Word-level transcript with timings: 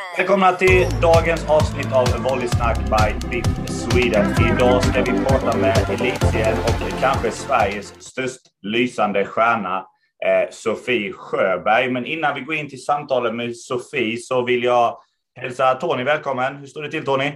Välkomna 0.00 0.52
till 0.52 0.86
dagens 1.02 1.50
avsnitt 1.50 1.92
av 1.92 2.22
Volleysnack 2.22 2.78
by 2.78 3.28
VIP 3.28 3.46
Sweden. 3.68 4.26
Idag 4.52 4.84
ska 4.84 5.02
vi 5.02 5.12
prata 5.24 5.56
med 5.56 5.76
elitserien 5.88 6.58
och 6.58 7.00
kanske 7.00 7.30
Sveriges 7.30 8.02
störst 8.02 8.40
lysande 8.62 9.24
stjärna 9.24 9.78
eh, 10.26 10.50
Sofie 10.50 11.12
Sjöberg. 11.12 11.90
Men 11.90 12.06
innan 12.06 12.34
vi 12.34 12.40
går 12.40 12.54
in 12.54 12.68
till 12.68 12.84
samtalet 12.84 13.34
med 13.34 13.56
Sofie 13.56 14.16
så 14.16 14.42
vill 14.42 14.64
jag 14.64 14.98
hälsa 15.34 15.74
Tony 15.74 16.04
välkommen. 16.04 16.56
Hur 16.56 16.66
står 16.66 16.82
det 16.82 16.90
till 16.90 17.04
Tony? 17.04 17.32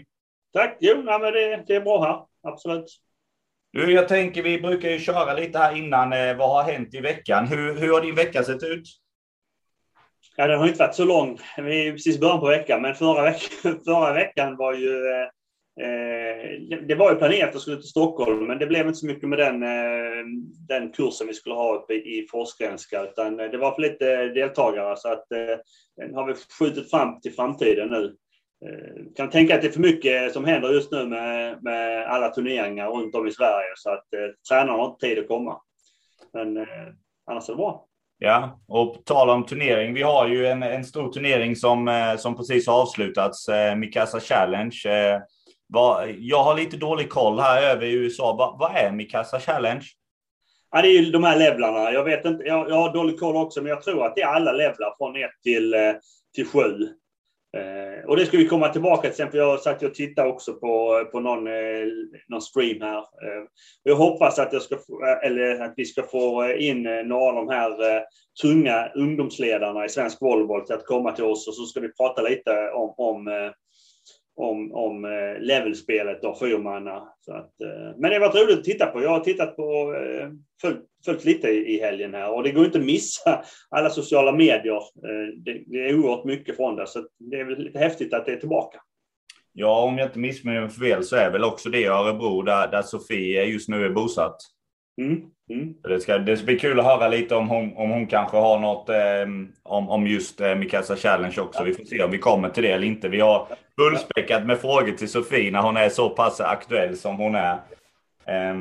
Tack! 0.53 0.77
Jo, 0.81 1.03
nej, 1.05 1.19
men 1.21 1.33
det, 1.33 1.65
det 1.67 1.75
är 1.75 1.81
bra 1.81 2.05
här. 2.05 2.51
Absolut. 2.53 2.87
Du, 3.73 3.93
jag 3.93 4.09
tänker 4.09 4.43
vi 4.43 4.61
brukar 4.61 4.91
ju 4.91 4.99
köra 4.99 5.35
lite 5.35 5.59
här 5.59 5.77
innan. 5.77 6.13
Eh, 6.13 6.37
vad 6.37 6.51
har 6.51 6.73
hänt 6.73 6.95
i 6.95 7.01
veckan? 7.01 7.47
Hur, 7.47 7.75
hur 7.81 7.93
har 7.93 8.01
din 8.01 8.15
vecka 8.15 8.43
sett 8.43 8.63
ut? 8.63 8.85
Ja, 10.37 10.47
den 10.47 10.59
har 10.59 10.67
inte 10.67 10.79
varit 10.79 10.95
så 10.95 11.05
lång. 11.05 11.39
Vi 11.57 11.89
är 11.89 11.93
precis 11.93 12.17
i 12.17 12.21
början 12.21 12.41
på 12.41 12.47
veckan, 12.47 12.83
men 12.83 12.95
förra, 12.95 13.23
veck 13.23 13.43
förra 13.85 14.13
veckan 14.13 14.57
var 14.57 14.75
ju... 14.75 15.07
Eh, 15.07 15.23
eh, 15.87 16.79
det 16.89 16.95
var 16.95 17.13
ju 17.13 17.19
planerat 17.19 17.49
att 17.49 17.55
jag 17.55 17.63
skulle 17.63 17.77
till 17.77 17.89
Stockholm, 17.89 18.47
men 18.47 18.59
det 18.59 18.67
blev 18.67 18.87
inte 18.87 18.99
så 18.99 19.07
mycket 19.07 19.29
med 19.29 19.39
den, 19.39 19.63
eh, 19.63 20.25
den 20.69 20.93
kursen 20.93 21.27
vi 21.27 21.35
skulle 21.35 21.55
ha 21.55 21.75
uppe 21.75 21.95
i 21.95 22.27
Forsgrenska, 22.31 23.03
utan 23.03 23.41
eh, 23.41 23.51
det 23.51 23.59
var 23.59 23.75
för 23.75 23.83
lite 23.83 24.13
eh, 24.13 24.27
deltagare, 24.27 24.97
så 24.97 25.13
att 25.13 25.33
eh, 25.33 25.59
den 25.97 26.15
har 26.15 26.27
vi 26.27 26.35
skjutit 26.59 26.91
fram 26.91 27.21
till 27.21 27.33
framtiden 27.33 27.89
nu. 27.89 28.17
Kan 29.17 29.31
tänka 29.31 29.55
att 29.55 29.63
det 29.63 29.69
är 29.69 29.73
för 29.73 29.81
mycket 29.81 30.33
som 30.33 30.45
händer 30.45 30.73
just 30.73 30.93
nu 30.93 31.07
med, 31.07 31.63
med 31.63 32.07
alla 32.07 32.29
turneringar 32.29 32.91
runt 32.91 33.15
om 33.15 33.27
i 33.27 33.33
Sverige, 33.33 33.73
så 33.77 33.91
att 33.91 34.15
eh, 34.15 34.31
tränarna 34.49 34.73
har 34.73 34.87
inte 34.87 35.07
tid 35.07 35.19
att 35.19 35.29
komma. 35.29 35.61
Men 36.33 36.57
eh, 36.57 36.89
annars 37.27 37.49
är 37.49 37.53
det 37.53 37.57
bra. 37.57 37.87
Ja, 38.19 38.61
och 38.69 38.95
på 38.95 39.01
tal 39.01 39.31
om 39.31 39.47
turnering. 39.47 39.95
Vi 39.95 40.03
har 40.03 40.29
ju 40.29 40.47
en, 40.47 40.63
en 40.63 40.85
stor 40.85 41.13
turnering 41.13 41.57
som, 41.57 41.89
eh, 41.89 42.17
som 42.17 42.37
precis 42.37 42.67
har 42.67 42.83
avslutats, 42.83 43.49
eh, 43.49 43.77
Mikasa 43.77 44.21
Challenge. 44.21 44.77
Eh, 44.87 45.21
jag 46.19 46.45
har 46.45 46.57
lite 46.57 46.77
dålig 46.77 47.11
koll 47.11 47.39
här 47.39 47.63
över 47.63 47.87
i 47.87 47.93
USA. 47.93 48.57
Vad, 48.59 48.77
är 48.77 48.93
Mikasa 48.93 49.41
Challenge? 49.41 49.85
Ja, 50.71 50.83
det 50.83 50.89
är 50.89 51.03
ju 51.03 51.11
de 51.11 51.25
här 51.25 51.39
levlarna. 51.39 51.93
Jag 51.93 52.05
vet 52.05 52.25
inte, 52.25 52.45
jag, 52.45 52.71
jag 52.71 52.77
har 52.77 52.93
dålig 52.93 53.21
koll 53.21 53.37
också, 53.37 53.63
men 53.63 53.71
jag 53.71 53.83
tror 53.83 54.07
att 54.07 54.15
det 54.17 54.23
är 54.23 54.27
alla 54.27 54.53
levlar 54.53 54.95
från 54.99 55.17
1 55.17 55.31
till, 55.43 55.75
eh, 55.75 55.93
till 56.35 56.47
7. 56.47 56.61
Eh, 57.57 58.05
och 58.09 58.17
det 58.17 58.27
ska 58.27 58.37
vi 58.37 58.49
komma 58.49 58.69
tillbaka 58.69 59.09
till 59.09 59.17
sen, 59.17 59.31
för 59.31 59.39
jag 59.39 59.61
satt 59.61 59.83
och 59.83 59.95
tittade 59.95 60.29
också 60.29 60.53
på, 60.53 61.05
på 61.13 61.21
någon, 61.21 61.47
eh, 61.47 61.87
någon 62.29 62.43
stream 62.43 62.81
här. 62.81 62.99
Eh, 62.99 63.45
jag 63.83 63.97
hoppas 63.97 64.39
att, 64.39 64.53
jag 64.53 64.63
ska 64.63 64.77
få, 64.77 65.07
eh, 65.07 65.29
eller 65.29 65.61
att 65.61 65.75
vi 65.77 65.85
ska 65.85 66.03
få 66.03 66.53
in 66.59 66.87
eh, 66.87 67.05
några 67.05 67.25
av 67.25 67.35
de 67.35 67.49
här 67.49 67.97
eh, 67.97 68.03
tunga 68.43 68.89
ungdomsledarna 68.95 69.85
i 69.85 69.89
svensk 69.89 70.23
volleyboll 70.23 70.67
till 70.67 70.75
att 70.75 70.87
komma 70.87 71.13
till 71.13 71.25
oss 71.25 71.49
och 71.49 71.55
så 71.55 71.65
ska 71.65 71.81
vi 71.81 71.93
prata 71.93 72.23
lite 72.23 72.71
om, 72.71 72.95
om 72.97 73.29
eh, 73.29 73.51
om, 74.37 74.73
om 74.73 75.05
eh, 75.05 75.41
levelspelet 75.41 76.25
och 76.25 76.39
fyrmanna. 76.39 77.09
Så 77.21 77.33
att, 77.33 77.61
eh, 77.61 77.97
men 77.99 78.11
det 78.11 78.17
har 78.17 78.21
varit 78.21 78.43
roligt 78.43 78.59
att 78.59 78.65
titta 78.65 78.87
på. 78.87 79.03
Jag 79.03 79.11
har 79.11 79.21
tittat 79.21 79.57
på, 79.57 79.95
eh, 79.95 80.29
följt, 80.61 80.85
följt 81.05 81.25
lite 81.25 81.49
i, 81.49 81.81
helgen 81.81 82.15
här 82.15 82.35
och 82.35 82.43
det 82.43 82.51
går 82.51 82.65
inte 82.65 82.79
att 82.79 82.85
missa 82.85 83.45
alla 83.71 83.91
sociala 83.91 84.33
medier. 84.33 84.81
Det, 85.45 85.63
det, 85.67 85.89
är 85.89 85.99
oerhört 85.99 86.25
mycket 86.25 86.57
från 86.57 86.77
det, 86.77 86.87
så 86.87 87.07
det 87.19 87.41
är 87.41 87.45
väl 87.45 87.59
lite 87.59 87.79
häftigt 87.79 88.15
att 88.15 88.27
det 88.27 88.33
är 88.33 88.37
tillbaka. 88.37 88.79
Ja, 89.53 89.83
om 89.83 89.99
jag 89.99 90.09
inte 90.09 90.19
missminner 90.19 90.61
mig 90.61 90.71
fel 90.71 91.05
så 91.05 91.17
är 91.17 91.31
väl 91.31 91.45
också 91.45 91.69
det 91.69 91.87
Örebro 91.87 92.43
där, 92.43 92.69
där 92.69 92.83
Sofie 92.83 93.45
just 93.45 93.69
nu 93.69 93.85
är 93.85 93.91
bosatt. 93.91 94.37
Mm. 95.03 95.21
Mm. 95.51 95.75
Det, 95.83 96.01
ska, 96.01 96.19
det 96.19 96.37
ska 96.37 96.47
bli 96.47 96.59
kul 96.59 96.81
att 96.81 96.87
höra 96.87 97.09
lite 97.09 97.35
om 97.35 97.49
hon, 97.49 97.77
om 97.77 97.91
hon 97.91 98.07
kanske 98.07 98.37
har 98.37 98.59
något 98.59 98.89
eh, 98.89 99.27
om, 99.63 99.89
om 99.89 100.07
just 100.07 100.41
eh, 100.41 100.55
Mikasa 100.55 100.97
Challenge 100.97 101.41
också. 101.41 101.61
Ja. 101.61 101.65
Vi 101.65 101.75
får 101.75 101.85
se 101.85 102.03
om 102.03 102.11
vi 102.11 102.19
kommer 102.19 102.49
till 102.49 102.63
det 102.63 102.73
eller 102.73 102.87
inte. 102.87 103.09
Vi 103.09 103.21
har 103.21 103.47
fullspäckat 103.79 104.47
med 104.47 104.59
frågor 104.59 104.93
till 104.93 105.09
Sofie 105.09 105.51
när 105.51 105.63
hon 105.63 105.77
är 105.77 105.89
så 105.89 106.11
pass 106.11 106.41
aktuell 106.41 106.97
som 106.97 107.17
hon 107.17 107.35
är. 107.35 107.53
Eh, 108.27 108.55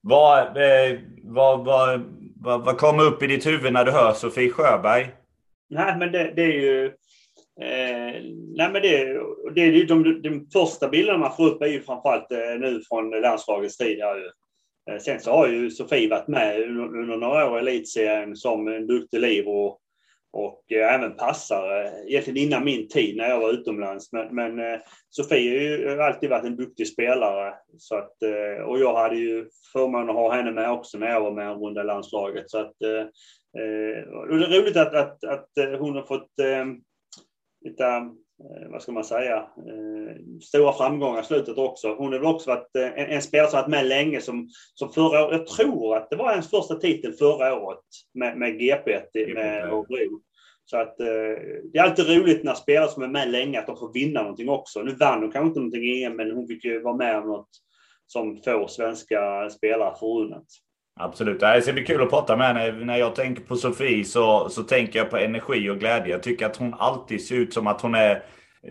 vad, 0.00 0.56
eh, 0.56 0.98
vad, 1.22 1.64
vad, 1.64 2.00
vad, 2.36 2.64
vad 2.64 2.78
kommer 2.78 3.04
upp 3.04 3.22
i 3.22 3.26
ditt 3.26 3.46
huvud 3.46 3.72
när 3.72 3.84
du 3.84 3.90
hör 3.90 4.12
Sofie 4.12 4.50
Sjöberg? 4.50 5.08
Nej, 5.70 5.96
men 5.98 6.12
det, 6.12 6.32
det 6.36 6.42
är 6.42 6.60
ju... 6.60 6.84
Eh, 7.60 8.22
nej, 8.56 8.70
men 8.72 8.82
det, 8.82 9.20
det 9.54 9.60
är 9.60 9.72
ju 9.72 9.84
de, 9.84 10.22
de 10.22 10.46
första 10.52 10.88
bilderna 10.88 11.18
man 11.18 11.36
får 11.36 11.46
upp 11.46 11.62
är 11.62 11.66
ju 11.66 11.82
framförallt 11.82 12.32
eh, 12.32 12.60
nu 12.60 12.80
från 12.88 13.10
landslagets 13.10 13.76
tid. 13.76 13.98
Här, 14.00 14.30
Eh, 14.88 14.98
sen 14.98 15.20
så 15.20 15.30
har 15.30 15.48
ju 15.48 15.70
Sofie 15.70 16.10
varit 16.10 16.28
med 16.28 16.60
under 16.60 17.16
några 17.16 17.50
år 17.50 17.58
i 17.58 17.60
elitserien 17.60 18.36
som 18.36 18.68
en 18.68 18.86
duktig 18.86 19.20
libero 19.20 19.66
och 19.66 19.80
och 20.30 20.72
eh, 20.72 20.94
även 20.94 21.16
passare, 21.16 21.92
egentligen 22.06 22.36
innan 22.36 22.64
min 22.64 22.88
tid 22.88 23.16
när 23.16 23.28
jag 23.28 23.40
var 23.40 23.52
utomlands. 23.52 24.12
Men, 24.12 24.34
men 24.34 24.58
eh, 24.58 24.80
Sofie 25.10 25.50
har 25.88 25.94
ju 25.94 26.02
alltid 26.02 26.30
varit 26.30 26.44
en 26.44 26.56
duktig 26.56 26.88
spelare. 26.88 27.54
Så 27.78 27.96
att, 27.96 28.12
och 28.66 28.78
jag 28.78 28.94
hade 28.94 29.16
ju 29.16 29.48
förmånen 29.72 30.08
att 30.08 30.14
ha 30.14 30.34
henne 30.34 30.50
med 30.50 30.70
också 30.70 30.98
när 30.98 31.10
jag 31.10 31.20
var 31.20 31.32
med 31.32 31.62
under 31.62 31.84
landslaget. 31.84 32.50
Så 32.50 32.58
att, 32.58 32.66
och 34.28 34.38
det 34.38 34.44
är 34.44 34.60
roligt 34.60 34.76
att, 34.76 34.94
att, 34.94 35.24
att 35.24 35.48
hon 35.78 35.94
har 35.96 36.02
fått 36.02 36.30
lite 37.64 37.84
vad 38.70 38.82
ska 38.82 38.92
man 38.92 39.04
säga, 39.04 39.36
eh, 39.36 40.16
stora 40.42 40.72
framgångar 40.72 41.20
i 41.20 41.24
slutet 41.24 41.58
också. 41.58 41.94
Hon 41.94 42.12
har 42.12 42.18
väl 42.18 42.34
också 42.34 42.50
varit 42.50 42.76
eh, 42.76 43.02
en, 43.02 43.10
en 43.10 43.22
spelare 43.22 43.50
som 43.50 43.60
varit 43.60 43.70
med 43.70 43.86
länge 43.86 44.20
som, 44.20 44.48
som 44.74 44.92
förra 44.92 45.26
året, 45.26 45.38
jag 45.38 45.46
tror 45.46 45.96
att 45.96 46.10
det 46.10 46.16
var 46.16 46.30
hennes 46.30 46.50
första 46.50 46.74
titel 46.74 47.12
förra 47.12 47.54
året 47.54 47.84
med, 48.14 48.38
med 48.38 48.58
GP 48.58 49.00
med 49.34 49.64
Örebro. 49.64 50.20
Så 50.64 50.76
att 50.76 50.96
det 50.96 51.78
är 51.78 51.82
alltid 51.82 52.08
roligt 52.08 52.44
när 52.44 52.54
spelare 52.54 52.88
som 52.88 53.02
är 53.02 53.08
med 53.08 53.30
länge 53.30 53.58
att 53.58 53.66
de 53.66 53.76
får 53.76 53.92
vinna 53.92 54.22
någonting 54.22 54.48
också. 54.48 54.82
Nu 54.82 54.94
vann 54.94 55.22
hon 55.22 55.32
kanske 55.32 55.48
inte 55.48 55.60
någonting 55.60 56.02
EM 56.04 56.16
men 56.16 56.30
hon 56.30 56.46
fick 56.46 56.64
ju 56.64 56.82
vara 56.82 56.96
med 56.96 57.18
om 57.18 57.28
något 57.28 57.48
som 58.06 58.36
få 58.36 58.68
svenska 58.68 59.50
spelare 59.50 59.94
förunnat. 60.00 60.46
Absolut. 60.98 61.40
Det 61.40 61.62
ska 61.62 61.72
bli 61.72 61.84
kul 61.84 62.02
att 62.02 62.10
prata 62.10 62.36
med 62.36 62.46
henne. 62.46 62.84
När 62.84 62.96
jag 62.96 63.14
tänker 63.14 63.42
på 63.42 63.56
Sofie 63.56 64.04
så, 64.04 64.48
så 64.48 64.62
tänker 64.62 64.98
jag 64.98 65.10
på 65.10 65.16
energi 65.16 65.70
och 65.70 65.78
glädje. 65.78 66.12
Jag 66.12 66.22
tycker 66.22 66.46
att 66.46 66.56
hon 66.56 66.74
alltid 66.78 67.26
ser 67.26 67.34
ut 67.34 67.54
som 67.54 67.66
att 67.66 67.80
hon 67.80 67.94
är... 67.94 68.22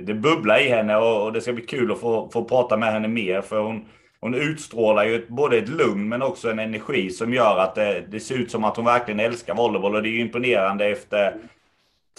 Det 0.01 0.13
bubblar 0.13 0.59
i 0.59 0.69
henne 0.69 0.95
och, 0.95 1.23
och 1.23 1.33
det 1.33 1.41
ska 1.41 1.53
bli 1.53 1.65
kul 1.65 1.91
att 1.91 1.99
få, 1.99 2.29
få 2.33 2.43
prata 2.43 2.77
med 2.77 2.93
henne 2.93 3.07
mer. 3.07 3.41
För 3.41 3.59
hon, 3.59 3.85
hon 4.19 4.33
utstrålar 4.35 5.05
ju 5.05 5.15
ett, 5.15 5.27
både 5.27 5.57
ett 5.57 5.69
lugn 5.69 6.09
men 6.09 6.21
också 6.21 6.51
en 6.51 6.59
energi 6.59 7.09
som 7.09 7.33
gör 7.33 7.57
att 7.57 7.75
det, 7.75 8.03
det 8.07 8.19
ser 8.19 8.35
ut 8.35 8.51
som 8.51 8.63
att 8.63 8.75
hon 8.75 8.85
verkligen 8.85 9.19
älskar 9.19 9.55
volleyboll. 9.55 9.95
Och 9.95 10.03
det 10.03 10.09
är 10.09 10.11
ju 10.11 10.21
imponerande 10.21 10.85
efter 10.85 11.33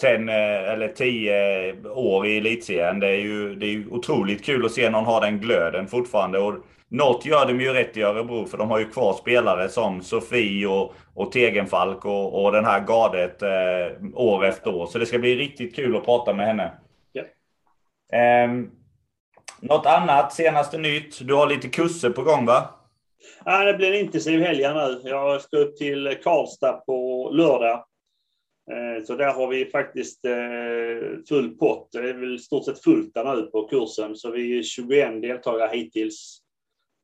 10 0.01 0.09
eh, 0.11 0.73
eller 0.73 0.87
10 0.87 1.69
eh, 1.69 1.75
år 1.85 2.27
i 2.27 2.37
elitserien. 2.37 2.99
Det 2.99 3.07
är 3.07 3.19
ju 3.19 3.55
det 3.55 3.65
är 3.65 3.93
otroligt 3.93 4.45
kul 4.45 4.65
att 4.65 4.71
se 4.71 4.89
någon 4.89 5.05
ha 5.05 5.19
den 5.19 5.39
glöden 5.39 5.87
fortfarande. 5.87 6.39
Och 6.39 6.53
något 6.89 7.25
gör 7.25 7.45
de 7.45 7.61
ju 7.61 7.73
rätt 7.73 7.97
i 7.97 8.01
Örebro 8.01 8.45
för 8.45 8.57
de 8.57 8.69
har 8.69 8.79
ju 8.79 8.89
kvar 8.89 9.13
spelare 9.13 9.69
som 9.69 10.01
Sofie 10.01 10.67
och, 10.67 10.93
och 11.13 11.31
Tegenfalk 11.31 12.05
och, 12.05 12.43
och 12.43 12.51
den 12.51 12.65
här 12.65 12.79
gardet 12.79 13.41
eh, 13.41 14.05
år 14.13 14.45
efter 14.45 14.75
år. 14.75 14.85
Så 14.85 14.99
det 14.99 15.05
ska 15.05 15.19
bli 15.19 15.35
riktigt 15.35 15.75
kul 15.75 15.95
att 15.95 16.05
prata 16.05 16.33
med 16.33 16.47
henne. 16.47 16.71
Ja. 17.11 17.23
Eh, 18.17 18.51
något 19.61 19.85
annat, 19.85 20.33
senaste 20.33 20.77
nytt? 20.77 21.27
Du 21.27 21.33
har 21.33 21.47
lite 21.47 21.69
kurser 21.69 22.09
på 22.09 22.23
gång 22.23 22.45
va? 22.45 22.69
Ja, 23.45 23.63
det 23.63 23.73
blir 23.73 23.93
en 23.93 23.99
intensiv 23.99 24.41
helg 24.41 24.63
nu. 24.73 25.01
Jag 25.03 25.41
ska 25.41 25.57
upp 25.57 25.77
till 25.77 26.17
Karlstad 26.23 26.73
på 26.73 27.29
lördag. 27.33 27.85
Eh, 28.71 29.03
så 29.03 29.15
där 29.15 29.33
har 29.33 29.47
vi 29.47 29.65
faktiskt 29.65 30.25
eh, 30.25 31.23
full 31.29 31.57
pott. 31.57 31.89
Det 31.91 32.09
är 32.09 32.13
väl 32.13 32.39
stort 32.39 32.65
sett 32.65 32.83
fullt 32.83 33.13
där 33.13 33.35
nu 33.35 33.41
på 33.41 33.67
kursen. 33.67 34.15
Så 34.15 34.31
vi 34.31 34.59
är 34.59 34.63
21 34.63 35.21
deltagare 35.21 35.77
hittills. 35.77 36.38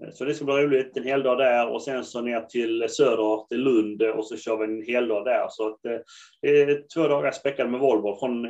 Eh, 0.04 0.12
så 0.14 0.26
det 0.26 0.34
ska 0.34 0.46
bli 0.46 0.54
roligt, 0.54 0.98
en 0.98 1.04
hel 1.04 1.24
dag 1.24 1.38
där 1.38 1.68
och 1.68 1.82
sen 1.82 2.04
så 2.04 2.22
ner 2.22 2.42
till 2.42 2.90
söder, 2.90 3.48
till 3.48 3.60
Lund 3.60 4.02
eh, 4.02 4.10
och 4.10 4.28
så 4.28 4.38
kör 4.38 4.58
vi 4.58 4.64
en 4.64 4.82
hel 4.82 5.08
dag 5.08 5.26
där. 5.26 5.46
Så 5.50 5.68
att, 5.68 5.86
eh, 5.86 5.98
det 6.42 6.62
är 6.62 6.94
två 6.94 7.08
dagar 7.08 7.32
späckade 7.32 7.70
med 7.70 7.80
Volvo. 7.80 8.20
Från, 8.20 8.46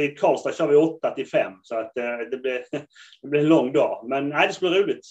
I 0.00 0.16
Karlstad 0.20 0.52
kör 0.52 0.66
vi 0.66 0.76
8 0.76 1.10
till 1.10 1.26
5 1.26 1.52
så 1.62 1.76
att 1.78 1.92
det 2.30 2.40
blir, 2.42 2.64
det 3.22 3.28
blir 3.28 3.40
en 3.40 3.48
lång 3.48 3.72
dag. 3.72 4.04
Men 4.08 4.28
nej, 4.28 4.48
det 4.48 4.54
ska 4.54 4.68
bli 4.68 4.82
roligt. 4.82 5.06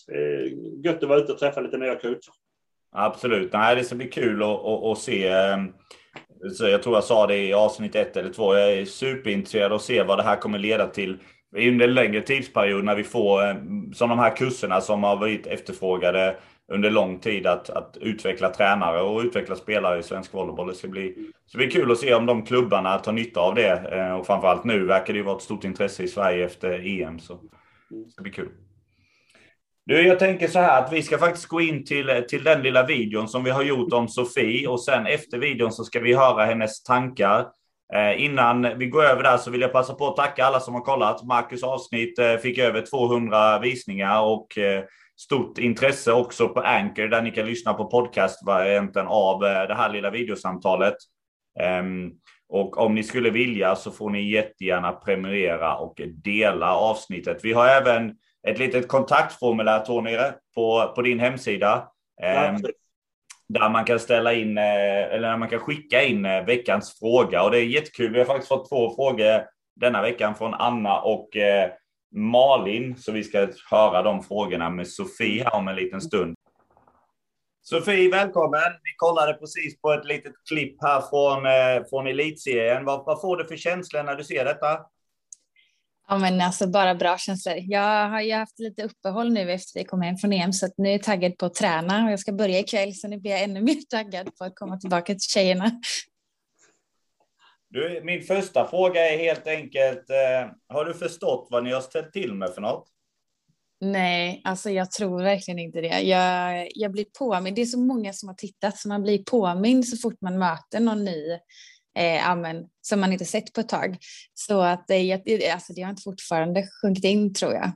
Gött 0.86 1.04
att 1.04 1.10
vara 1.10 1.19
ute 1.19 1.31
och 1.34 1.40
träffa 1.40 1.62
lite 1.62 1.78
nya 1.78 1.96
coacher. 1.96 2.34
Absolut, 2.96 3.54
nej, 3.54 3.75
det 3.75 3.84
ska 3.84 3.96
bli 3.96 4.08
kul 4.08 4.44
att, 4.44 4.50
att, 4.50 4.84
att 4.84 4.98
se. 4.98 5.34
Så 6.58 6.68
jag 6.68 6.84
tror 6.84 6.96
jag 6.96 7.04
sa 7.04 7.28
det 7.28 7.38
i 7.38 7.54
avsnitt 7.54 7.96
ett 7.96 8.18
eller 8.18 8.34
två. 8.34 8.56
Jag 8.56 8.74
är 8.74 8.86
superintresserad 8.86 9.72
av 9.72 9.75
att 9.75 9.81
se 9.81 10.04
vad 10.04 10.18
det 10.18 10.24
här 10.24 10.36
kommer 10.36 10.60
leda 10.60 10.88
till 10.88 11.18
under 11.56 11.88
en 11.88 11.94
längre 11.94 12.21
tidsperiod 12.21 12.83
när 12.83 12.95
vi 12.95 13.03
får, 13.03 13.48
eh, 13.48 13.56
som 13.94 14.09
de 14.09 14.19
här 14.19 14.36
kurserna 14.36 14.81
som 14.81 15.03
har 15.03 15.15
varit 15.15 15.48
efterfrågade 15.48 16.36
under 16.71 16.89
lång 16.89 17.19
tid 17.19 17.48
att, 17.48 17.69
att 17.69 17.98
utveckla 18.01 18.50
tränare 18.50 19.01
och 19.01 19.21
utveckla 19.21 19.56
spelare 19.56 20.00
i 20.00 20.03
svensk 20.03 20.33
volleyboll. 20.33 20.68
Det 20.68 20.75
ska 20.75 20.88
bli, 20.88 21.15
så 21.45 21.57
det 21.57 21.65
blir 21.65 21.71
kul 21.71 21.92
att 21.92 21.98
se 21.98 22.13
om 22.13 22.25
de 22.25 22.45
klubbarna 22.45 22.98
tar 22.98 23.12
nytta 23.12 23.39
av 23.39 23.56
det. 23.56 23.92
Eh, 23.92 24.13
och 24.13 24.25
framförallt 24.25 24.63
nu 24.63 24.86
verkar 24.86 25.13
det 25.13 25.18
ju 25.18 25.25
vara 25.25 25.38
ett 25.38 25.44
stort 25.44 25.63
intresse 25.63 26.03
i 26.03 26.07
Sverige 26.07 26.45
efter 26.45 27.01
EM. 27.01 27.19
Så 27.19 27.33
det 27.89 28.12
ska 28.12 28.24
bli 28.24 28.31
kul. 28.31 28.50
Du, 29.86 30.07
jag 30.07 30.19
tänker 30.19 30.48
så 30.48 30.59
här 30.59 30.83
att 30.83 30.94
vi 30.94 31.03
ska 31.03 31.18
faktiskt 31.18 31.48
gå 31.48 31.62
in 31.62 31.86
till, 31.86 32.24
till 32.30 32.44
den 32.44 32.62
lilla 32.62 32.86
videon 32.86 33.27
som 33.27 33.44
vi 33.44 33.50
har 33.50 33.63
gjort 33.63 33.94
om 33.94 34.07
Sofie 34.07 34.68
och 34.68 34.83
sen 34.83 35.06
efter 35.06 35.38
videon 35.38 35.71
så 35.71 35.83
ska 35.83 36.00
vi 36.00 36.13
höra 36.13 36.45
hennes 36.45 36.83
tankar 36.83 37.45
Eh, 37.45 37.61
Eh, 37.96 38.24
innan 38.24 38.78
vi 38.78 38.86
går 38.86 39.04
över 39.04 39.24
där 39.24 39.38
så 39.38 39.52
vill 39.52 39.62
jag 39.62 39.72
passa 39.72 39.94
på 39.94 40.08
att 40.08 40.16
tacka 40.16 40.46
alla 40.46 40.60
som 40.60 40.74
har 40.74 40.82
kollat. 40.82 41.24
Marcus 41.24 41.64
avsnitt 41.64 42.20
eh, 42.20 42.36
fick 42.36 42.58
över 42.58 42.82
200 42.82 43.60
visningar 43.60 44.22
och 44.22 44.58
eh, 44.58 44.84
stort 45.18 45.58
intresse 45.58 46.14
också 46.14 46.50
på 46.50 46.60
Anchor 46.60 47.08
där 47.08 47.22
ni 47.22 47.32
kan 47.32 47.46
lyssna 47.46 47.74
på 47.74 47.86
podcastvarianten 47.86 49.08
av 49.08 49.40
det 49.40 49.76
här 49.76 49.90
lilla 49.90 50.10
videosamtalet. 50.10 50.96
Ehm, 51.60 52.12
och 52.50 52.78
om 52.78 52.96
ni 52.96 53.04
skulle 53.04 53.30
vilja 53.30 53.76
så 53.76 53.92
får 53.92 54.10
ni 54.10 54.32
jättegärna 54.32 54.92
prenumerera 54.92 55.76
och 55.76 56.02
dela 56.24 56.76
avsnittet. 56.76 57.40
Vi 57.44 57.54
har 57.54 57.68
även 57.68 58.16
ett 58.48 58.60
litet 58.60 58.88
kontaktformulär 58.88 59.80
Tony 59.80 60.18
på, 60.56 60.94
på 60.96 61.02
din 61.02 61.20
hemsida. 61.20 61.88
Ehm, 62.24 62.56
ja, 62.62 62.70
där 63.53 63.69
man 63.69 63.86
kan 63.86 64.00
ställa 64.00 64.33
in, 64.33 64.57
eh, 64.57 65.13
eller 65.13 65.38
man 65.38 65.50
kan 65.50 65.59
skicka 65.59 66.03
in 66.03 66.25
eh, 66.25 66.45
veckans 66.45 67.00
fråga. 67.00 67.44
Och 67.44 67.51
det 67.51 67.57
är 67.57 67.63
jättekul. 67.63 68.13
Vi 68.13 68.19
har 68.19 68.25
faktiskt 68.25 68.48
fått 68.48 68.69
två 68.69 68.95
frågor 68.95 69.44
denna 69.75 70.01
veckan 70.01 70.36
från 70.36 70.53
Anna 70.53 71.01
och 71.01 71.38
eh, 71.38 71.71
Malin. 72.15 72.98
Så 72.98 73.12
vi 73.12 73.24
ska 73.24 73.48
höra 73.71 74.01
de 74.03 74.24
frågorna 74.24 74.69
med 74.69 74.88
Sofie 74.88 75.44
här 75.44 75.56
om 75.56 75.68
en 75.68 75.75
liten 75.75 76.01
stund. 76.01 76.36
Sofie, 77.62 78.12
välkommen. 78.12 78.71
Vi 78.83 78.94
kollade 78.98 79.33
precis 79.33 79.81
på 79.81 79.92
ett 79.92 80.06
litet 80.06 80.33
klipp 80.50 80.77
här 80.81 81.01
från, 81.01 81.44
från 81.89 82.07
Elitserien. 82.07 82.86
Vad, 82.86 83.06
vad 83.06 83.21
får 83.21 83.38
du 83.38 83.45
för 83.45 83.56
känslor 83.56 84.03
när 84.03 84.15
du 84.15 84.24
ser 84.24 84.45
detta? 84.45 84.80
Ja, 86.12 86.18
men 86.18 86.42
alltså 86.42 86.68
bara 86.68 86.96
bra 86.96 87.18
känslor. 87.18 87.56
Jag 87.58 88.10
har 88.10 88.22
ju 88.22 88.34
haft 88.34 88.60
lite 88.60 88.84
uppehåll 88.84 89.34
nu 89.34 89.52
efter 89.52 89.80
jag 89.80 89.88
kom 89.88 90.02
hem 90.02 90.18
från 90.18 90.34
EM, 90.34 90.54
så 90.54 90.66
att 90.66 90.74
nu 90.78 90.90
är 90.90 90.92
jag 90.92 91.04
taggad 91.04 91.38
på 91.38 91.46
att 91.46 91.54
träna 91.54 92.06
och 92.06 92.12
jag 92.12 92.19
ska 92.19 92.31
börja 92.31 92.60
ikväll, 92.60 92.94
så 92.96 93.08
nu 93.08 93.18
blir 93.18 93.31
jag 93.31 93.44
ännu 93.44 93.62
mer 93.62 93.75
taggad 93.90 94.36
på 94.36 94.44
att 94.44 94.56
komma 94.56 94.78
tillbaka 94.78 95.13
till 95.13 95.22
tjejerna. 95.22 95.72
Du, 97.69 98.02
min 98.04 98.22
första 98.22 98.68
fråga 98.68 99.13
är 99.13 99.18
helt 99.18 99.48
enkelt, 99.48 100.10
eh, 100.10 100.52
har 100.68 100.86
du 100.86 100.94
förstått 100.94 101.48
vad 101.52 101.63
ni 101.63 101.72
har 101.72 101.81
ställt 101.81 102.13
till 102.13 102.34
med 102.34 102.54
för 102.54 102.62
något? 102.62 102.88
Nej, 103.81 104.42
alltså 104.44 104.69
jag 104.69 104.92
tror 104.92 105.24
verkligen 105.24 105.60
inte 105.60 105.81
det. 105.81 106.02
Jag, 106.02 106.68
jag 106.75 106.92
blir 106.92 107.06
påmind. 107.19 107.56
Det 107.56 107.62
är 107.62 107.66
så 107.66 107.80
många 107.80 108.13
som 108.13 108.30
har 108.30 108.36
tittat 108.36 108.78
så 108.78 108.88
man 108.88 109.02
blir 109.02 109.24
påmind 109.24 109.88
så 109.88 109.98
fort 109.98 110.22
man 110.22 110.40
möter 110.40 110.80
någon 110.80 111.06
ny 111.06 111.38
eh, 111.98 112.30
amen, 112.30 112.66
som 112.82 113.00
man 113.00 113.14
inte 113.14 113.26
sett 113.26 113.54
på 113.54 113.62
ett 113.62 113.70
tag. 113.70 113.98
Så 114.34 114.62
att 114.62 114.90
eh, 114.90 115.54
alltså, 115.54 115.74
det 115.74 115.82
har 115.82 115.90
inte 115.90 116.02
fortfarande 116.02 116.68
sjunkit 116.82 117.04
in 117.04 117.34
tror 117.34 117.54
jag. 117.54 117.72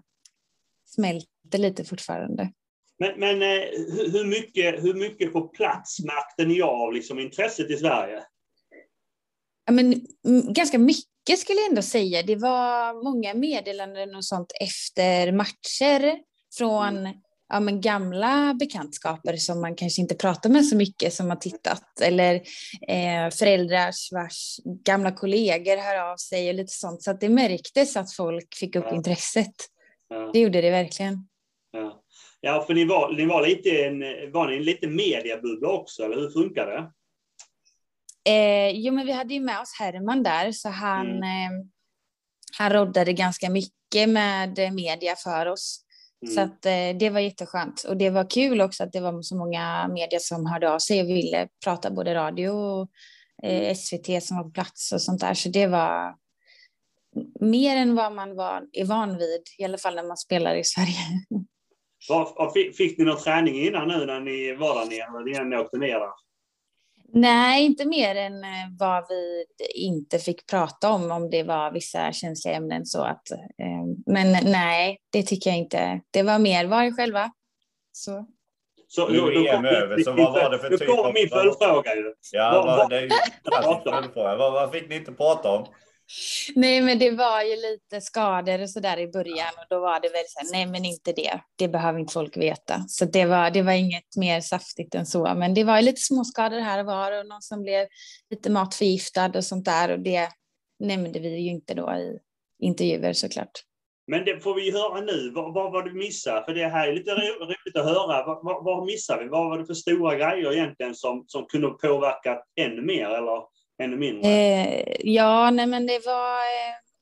Smälter 0.86 1.58
lite 1.58 1.86
fortfarande. 1.86 2.52
Men, 3.00 3.20
men 3.20 3.42
eh, 3.42 3.68
hur, 4.12 4.26
mycket, 4.26 4.84
hur 4.84 4.94
mycket 4.94 5.34
på 5.34 5.48
plats 5.48 6.00
märkte 6.00 6.46
ni 6.46 6.62
av 6.62 6.94
liksom, 6.94 7.20
intresset 7.20 7.72
i 7.72 7.78
Sverige? 7.78 8.24
Ja, 9.66 9.74
men, 9.74 10.06
ganska 10.54 10.78
mycket 10.78 11.40
skulle 11.40 11.60
jag 11.60 11.70
ändå 11.70 11.82
säga. 11.82 12.24
Det 12.24 12.36
var 12.36 13.04
många 13.04 13.34
meddelanden 13.34 14.16
och 14.16 14.26
sånt 14.26 14.52
efter 14.62 15.32
matcher 15.32 16.20
från 16.58 16.98
mm 16.98 17.16
ja, 17.50 17.60
men 17.60 17.82
gamla 17.82 18.54
bekantskaper 18.60 19.36
som 19.36 19.62
man 19.62 19.76
kanske 19.76 20.02
inte 20.02 20.16
pratar 20.16 20.50
med 20.50 20.66
så 20.66 20.76
mycket 20.76 21.14
som 21.14 21.30
har 21.30 21.36
tittat 21.36 22.02
eller 22.02 22.36
eh, 22.88 23.30
föräldrar 23.40 23.92
vars 24.12 24.60
gamla 24.86 25.12
kollegor 25.12 25.78
hör 25.78 26.12
av 26.12 26.18
sig 26.18 26.50
och 26.50 26.56
lite 26.56 26.74
sånt. 26.74 27.04
Så 27.04 27.12
att 27.12 27.22
det 27.22 27.30
märktes 27.30 27.98
att 27.98 28.14
folk 28.14 28.56
fick 28.56 28.76
upp 28.76 28.86
ja. 28.90 28.96
intresset. 28.96 29.56
Ja. 30.10 30.30
Det 30.34 30.40
gjorde 30.40 30.62
det 30.62 30.72
verkligen. 30.72 31.28
Ja, 31.72 32.04
ja 32.42 32.64
för 32.68 32.74
ni 32.74 32.86
var, 32.86 33.14
ni 33.14 33.26
var 33.26 33.48
lite 33.48 33.70
en, 33.70 34.32
var 34.32 34.48
ni 34.48 34.58
en 34.58 34.64
liten 34.64 34.96
mediabubbla 34.96 35.70
också, 35.70 36.04
eller 36.04 36.16
hur 36.16 36.30
funkar 36.30 36.66
det? 36.66 36.92
Eh, 38.32 38.70
jo, 38.70 38.94
men 38.94 39.06
vi 39.06 39.12
hade 39.12 39.34
ju 39.34 39.40
med 39.40 39.60
oss 39.60 39.76
Herman 39.80 40.24
där, 40.24 40.52
så 40.52 40.70
han, 40.70 41.08
mm. 41.08 41.24
eh, 41.24 41.66
han 42.58 42.74
roddade 42.74 43.14
ganska 43.14 43.50
mycket 43.50 44.10
med 44.10 44.74
media 44.74 45.16
för 45.16 45.46
oss. 45.46 45.85
Så 46.28 46.40
mm. 46.40 46.44
att, 46.44 46.66
eh, 46.66 47.00
det 47.00 47.10
var 47.10 47.20
jätteskönt. 47.20 47.84
Och 47.84 47.98
det 47.98 48.10
var 48.10 48.30
kul 48.30 48.62
också 48.62 48.84
att 48.84 48.92
det 48.92 49.00
var 49.00 49.22
så 49.22 49.38
många 49.38 49.88
medier 49.88 50.20
som 50.20 50.46
hörde 50.46 50.72
av 50.72 50.80
sig 50.80 51.02
och 51.02 51.10
ville 51.10 51.48
prata 51.64 51.92
både 51.92 52.16
radio 52.16 52.50
och 52.50 52.90
eh, 53.44 53.62
mm. 53.62 53.76
SVT 53.76 54.24
som 54.24 54.38
var 54.38 54.44
på 54.44 54.52
plats 54.52 54.92
och 54.92 55.02
sånt 55.02 55.22
där. 55.22 55.34
Så 55.34 55.50
det 55.50 55.68
var 55.68 56.16
mer 57.40 57.78
än 57.78 57.96
vad 57.96 58.14
man 58.14 58.36
var, 58.36 58.64
är 58.72 58.86
van 58.86 59.18
vid, 59.18 59.42
i 59.58 59.64
alla 59.64 59.78
fall 59.78 59.96
när 59.96 60.04
man 60.04 60.18
spelar 60.18 60.56
i 60.56 60.64
Sverige. 60.64 61.26
Var, 62.10 62.74
fick 62.74 62.98
ni 62.98 63.06
någon 63.06 63.18
träning 63.18 63.62
innan 63.62 63.88
nu 63.88 64.06
när 64.06 64.20
ni 64.20 64.56
var 64.56 64.80
där 64.80 64.86
nere, 64.86 65.32
innan 65.32 65.50
ni 65.50 65.58
åkte 65.58 65.78
ner 65.78 66.00
där? 66.00 66.25
Nej, 67.18 67.66
inte 67.66 67.86
mer 67.86 68.16
än 68.16 68.44
eh, 68.44 68.50
vad 68.80 69.06
vi 69.10 69.46
inte 69.74 70.20
fick 70.20 70.48
prata 70.48 70.92
om, 70.92 71.12
om 71.12 71.30
det 71.30 71.44
var 71.44 71.72
vissa 71.72 72.12
känsliga 72.12 72.56
ämnen. 72.56 72.86
Så 72.86 73.04
att, 73.04 73.32
eh, 73.32 73.86
men 74.06 74.52
nej, 74.52 74.98
det 75.12 75.24
tycker 75.24 75.50
jag 75.50 75.58
inte. 75.58 76.02
Det 76.12 76.24
var 76.24 76.40
mer 76.40 76.66
var 76.66 76.98
själva. 76.98 77.32
Så. 77.92 78.26
Så, 78.88 79.08
nu 79.08 79.18
är 79.18 79.56
EM 79.56 79.66
över, 79.66 80.04
så 80.04 80.12
vad 80.12 80.34
var 80.34 80.50
det 80.50 80.60
för 80.60 80.70
typ 80.70 80.82
av... 80.82 80.96
Nu 80.96 81.02
kommer 81.02 81.14
min 81.14 81.30
följdfråga 81.30 81.96
ju. 81.96 82.14
Ja, 82.32 82.64
vad, 82.66 82.78
vad, 82.78 82.90
det 82.90 82.98
är 82.98 83.02
ju 83.02 83.10
följdfråga. 83.84 84.36
Vad, 84.36 84.54
vad 84.54 84.72
fick 84.72 84.90
ni 84.90 84.96
inte 84.96 85.12
prata 85.12 85.50
om? 85.50 85.66
Nej, 86.56 86.82
men 86.82 87.00
det 87.00 87.12
var 87.12 87.42
ju 87.42 87.56
lite 87.56 88.02
skador 88.02 88.62
och 88.62 88.70
så 88.70 88.80
där 88.80 89.00
i 89.00 89.08
början 89.08 89.54
och 89.58 89.66
då 89.70 89.80
var 89.80 90.00
det 90.00 90.10
väl 90.10 90.24
så 90.28 90.40
här, 90.40 90.52
nej 90.52 90.66
men 90.66 90.86
inte 90.86 91.12
det, 91.12 91.40
det 91.56 91.68
behöver 91.68 92.00
inte 92.00 92.14
folk 92.14 92.38
veta. 92.38 92.86
Så 92.88 93.06
det 93.06 93.26
var, 93.26 93.52
det 93.52 93.62
var 93.62 93.72
inget 93.72 94.16
mer 94.18 94.42
saftigt 94.42 94.96
än 94.96 95.06
så, 95.06 95.36
men 95.36 95.54
det 95.54 95.64
var 95.64 95.78
ju 95.78 95.86
lite 95.86 96.02
småskador 96.02 96.60
här 96.60 96.80
och 96.80 96.86
var 96.86 97.20
och 97.20 97.28
någon 97.28 97.42
som 97.42 97.62
blev 97.62 97.88
lite 98.30 98.50
matförgiftad 98.50 99.32
och 99.36 99.44
sånt 99.44 99.66
där 99.66 99.92
och 99.92 100.00
det 100.00 100.30
nämnde 100.80 101.20
vi 101.20 101.30
ju 101.30 101.50
inte 101.50 101.74
då 101.74 101.94
i 101.94 102.20
intervjuer 102.60 103.14
såklart. 103.14 103.52
Men 104.08 104.26
det 104.26 104.40
får 104.40 104.56
vi 104.56 104.72
höra 104.72 105.02
nu. 105.02 105.32
Vad, 105.36 105.54
var 105.54 105.84
det 105.84 105.90
vi 105.90 106.00
missade? 106.00 106.46
För 106.46 106.54
det 106.54 106.68
här 106.68 106.88
är 106.88 106.94
lite 106.94 107.12
roligt 107.12 107.76
att 107.76 107.86
höra. 107.86 108.26
Vad, 108.26 108.44
vad, 108.44 108.64
vad 108.64 108.86
missade 108.86 109.24
vi? 109.24 109.30
Vad 109.30 109.50
var 109.50 109.58
det 109.58 109.66
för 109.66 109.74
stora 109.74 110.16
grejer 110.16 110.54
egentligen 110.54 110.96
som, 110.96 111.24
som 111.28 111.46
kunde 111.46 111.70
påverka 111.70 112.42
ännu 112.56 112.82
mer? 112.82 113.06
Eller 113.06 113.42
ännu 113.84 113.98
mindre? 113.98 114.32
Eh, 114.32 114.96
ja, 115.00 115.52
nej 115.52 115.66
men 115.66 115.88
det 115.88 116.06
var... 116.06 116.40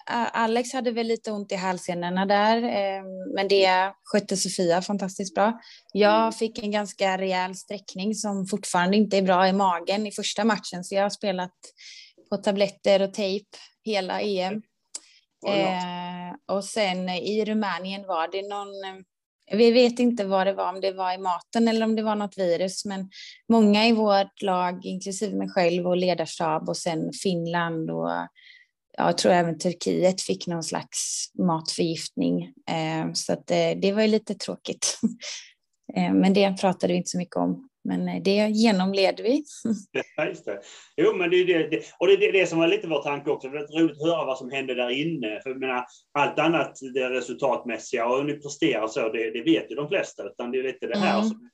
Eh, 0.09 0.27
Alex 0.33 0.73
hade 0.73 0.91
väl 0.91 1.07
lite 1.07 1.31
ont 1.31 1.51
i 1.51 1.55
hälsenorna 1.55 2.25
där, 2.25 2.63
eh, 2.63 3.03
men 3.35 3.47
det 3.47 3.93
skötte 4.03 4.37
Sofia 4.37 4.81
fantastiskt 4.81 5.35
bra. 5.35 5.59
Jag 5.93 6.19
mm. 6.19 6.31
fick 6.31 6.63
en 6.63 6.71
ganska 6.71 7.17
rejäl 7.17 7.55
sträckning 7.55 8.15
som 8.15 8.47
fortfarande 8.47 8.97
inte 8.97 9.17
är 9.17 9.21
bra 9.21 9.47
i 9.47 9.53
magen 9.53 10.07
i 10.07 10.11
första 10.11 10.43
matchen, 10.43 10.83
så 10.83 10.95
jag 10.95 11.01
har 11.01 11.09
spelat 11.09 11.53
på 12.29 12.37
tabletter 12.37 13.01
och 13.01 13.13
tejp 13.13 13.45
hela 13.85 14.21
EM. 14.21 14.61
Eh, 15.47 16.55
och 16.55 16.65
sen 16.65 17.09
i 17.09 17.45
Rumänien 17.45 18.07
var 18.07 18.27
det 18.31 18.49
någon 18.49 19.03
vi 19.51 19.71
vet 19.71 19.99
inte 19.99 20.25
vad 20.25 20.47
det 20.47 20.53
var, 20.53 20.73
om 20.73 20.81
det 20.81 20.91
var 20.91 21.13
i 21.13 21.17
maten 21.17 21.67
eller 21.67 21.85
om 21.85 21.95
det 21.95 22.03
var 22.03 22.15
något 22.15 22.37
virus, 22.37 22.85
men 22.85 23.09
många 23.49 23.87
i 23.87 23.91
vårt 23.91 24.41
lag, 24.41 24.85
inklusive 24.85 25.35
mig 25.35 25.49
själv 25.49 25.87
och 25.87 25.97
ledarstab 25.97 26.69
och 26.69 26.77
sen 26.77 27.11
Finland 27.23 27.91
och 27.91 28.09
jag 28.97 29.17
tror 29.17 29.31
även 29.31 29.59
Turkiet 29.59 30.21
fick 30.21 30.47
någon 30.47 30.63
slags 30.63 31.31
matförgiftning. 31.39 32.43
Eh, 32.69 33.13
så 33.13 33.33
att 33.33 33.47
det, 33.47 33.73
det 33.73 33.91
var 33.91 34.01
ju 34.01 34.07
lite 34.07 34.35
tråkigt. 34.35 34.99
Eh, 35.95 36.13
men 36.13 36.33
det 36.33 36.57
pratade 36.61 36.93
vi 36.93 36.97
inte 36.97 37.09
så 37.09 37.17
mycket 37.17 37.35
om. 37.35 37.69
Men 37.83 38.07
eh, 38.07 38.21
det 38.21 38.49
genomled 38.49 39.19
vi. 39.19 39.43
Ja, 40.17 40.25
just 40.25 40.45
det. 40.45 40.59
Jo, 40.97 41.13
men 41.13 41.29
det 41.29 41.35
är 41.37 41.45
det, 41.45 41.67
det, 41.67 41.83
och 41.97 42.07
det 42.07 42.13
är 42.13 42.31
det 42.31 42.47
som 42.47 42.59
var 42.59 42.67
lite 42.67 42.87
vår 42.87 43.03
tanke 43.03 43.29
också. 43.29 43.49
Det 43.49 43.57
är 43.57 43.81
roligt 43.81 44.01
att 44.01 44.07
höra 44.07 44.25
vad 44.25 44.37
som 44.37 44.51
hände 44.51 44.75
där 44.75 44.89
inne. 44.89 45.39
För 45.43 45.49
jag 45.49 45.59
menar, 45.59 45.85
allt 46.13 46.39
annat, 46.39 46.79
det 46.93 47.09
resultatmässiga 47.09 48.05
och 48.05 48.17
hur 48.17 48.23
ni 48.23 48.33
presterar 48.33 48.87
så, 48.87 49.09
det, 49.09 49.31
det 49.31 49.43
vet 49.43 49.71
ju 49.71 49.75
de 49.75 49.87
flesta. 49.87 50.23
Utan 50.23 50.51
det 50.51 50.59
är 50.59 50.63
lite 50.63 50.87
det 50.87 50.97
här 50.97 51.19
mm. 51.19 51.29
som 51.29 51.49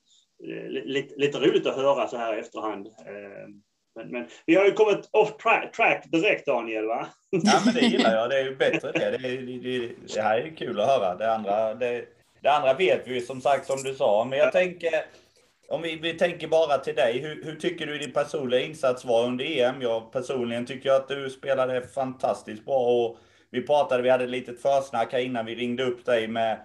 lite, 0.68 1.14
lite 1.16 1.38
roligt 1.38 1.66
att 1.66 1.76
höra 1.76 2.08
så 2.08 2.16
här 2.16 2.36
i 2.36 2.40
efterhand. 2.40 2.86
Eh, 2.86 3.48
men, 3.96 4.08
men, 4.08 4.28
vi 4.46 4.54
har 4.54 4.64
ju 4.64 4.72
kommit 4.72 5.08
off 5.12 5.36
track, 5.36 5.72
track 5.76 6.04
direkt 6.12 6.46
Daniel 6.46 6.86
va? 6.86 7.06
Ja 7.30 7.60
men 7.64 7.74
det 7.74 7.80
gillar 7.80 8.14
jag, 8.14 8.30
det 8.30 8.38
är 8.38 8.44
ju 8.44 8.56
bättre 8.56 8.92
det. 8.92 9.18
Det, 9.18 9.36
det, 9.58 9.92
det 10.14 10.22
här 10.22 10.38
är 10.38 10.56
kul 10.56 10.80
att 10.80 10.86
höra. 10.86 11.14
Det 11.14 11.34
andra, 11.34 11.74
det, 11.74 12.04
det 12.42 12.48
andra 12.48 12.74
vet 12.74 13.08
vi 13.08 13.20
som 13.20 13.40
sagt 13.40 13.66
som 13.66 13.82
du 13.82 13.94
sa. 13.94 14.26
Men 14.30 14.38
jag 14.38 14.52
tänker 14.52 14.90
om 15.70 15.82
vi, 15.82 15.96
vi 15.96 16.12
tänker 16.12 16.48
bara 16.48 16.78
till 16.78 16.94
dig, 16.94 17.18
hur, 17.18 17.44
hur, 17.44 17.56
tycker 17.56 17.86
du 17.86 17.98
din 17.98 18.12
personliga 18.12 18.60
insats 18.60 19.04
var 19.04 19.26
under 19.26 19.44
EM? 19.44 19.82
Jag 19.82 20.12
personligen 20.12 20.66
tycker 20.66 20.90
att 20.90 21.08
du 21.08 21.30
spelade 21.30 21.82
fantastiskt 21.82 22.64
bra 22.64 22.78
och 22.78 23.18
vi 23.50 23.62
pratade, 23.62 24.02
vi 24.02 24.10
hade 24.10 24.24
ett 24.24 24.30
litet 24.30 24.62
försnack 24.62 25.12
här 25.12 25.20
innan 25.20 25.46
vi 25.46 25.54
ringde 25.54 25.84
upp 25.84 26.04
dig 26.04 26.28
med, 26.28 26.60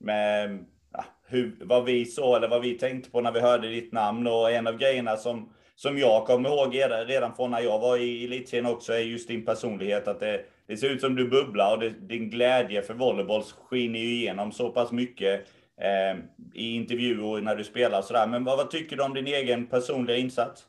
med 0.00 0.58
ja, 0.92 1.04
hur, 1.26 1.56
vad 1.60 1.84
vi 1.84 2.04
såg 2.04 2.36
eller 2.36 2.48
vad 2.48 2.62
vi 2.62 2.74
tänkte 2.74 3.10
på 3.10 3.20
när 3.20 3.32
vi 3.32 3.40
hörde 3.40 3.68
ditt 3.68 3.92
namn 3.92 4.26
och 4.26 4.50
en 4.50 4.66
av 4.66 4.78
grejerna 4.78 5.16
som, 5.16 5.52
som 5.74 5.98
jag 5.98 6.26
kommer 6.26 6.48
ihåg 6.48 6.74
redan 7.06 7.34
från 7.34 7.50
när 7.50 7.60
jag 7.60 7.78
var 7.78 7.96
i 7.96 8.24
elitserien 8.24 8.66
också 8.66 8.92
är 8.92 8.98
just 8.98 9.28
din 9.28 9.44
personlighet. 9.44 10.08
Att 10.08 10.20
det, 10.20 10.44
det 10.66 10.76
ser 10.76 10.90
ut 10.90 11.00
som 11.00 11.14
du 11.14 11.28
bubblar 11.28 11.72
och 11.72 11.80
det, 11.80 11.90
din 11.90 12.30
glädje 12.30 12.82
för 12.82 12.94
volleyboll 12.94 13.42
skiner 13.42 13.98
ju 13.98 14.14
igenom 14.14 14.52
så 14.52 14.70
pass 14.70 14.92
mycket 14.92 15.46
eh, 15.80 16.18
i 16.54 16.74
intervjuer 16.74 17.40
när 17.40 17.56
du 17.56 17.64
spelar 17.64 18.02
sådär. 18.02 18.26
Men 18.26 18.44
vad, 18.44 18.56
vad, 18.56 18.70
tycker 18.70 18.96
du 18.96 19.02
om 19.02 19.14
din 19.14 19.26
egen 19.26 19.66
personliga 19.66 20.16
insats? 20.16 20.62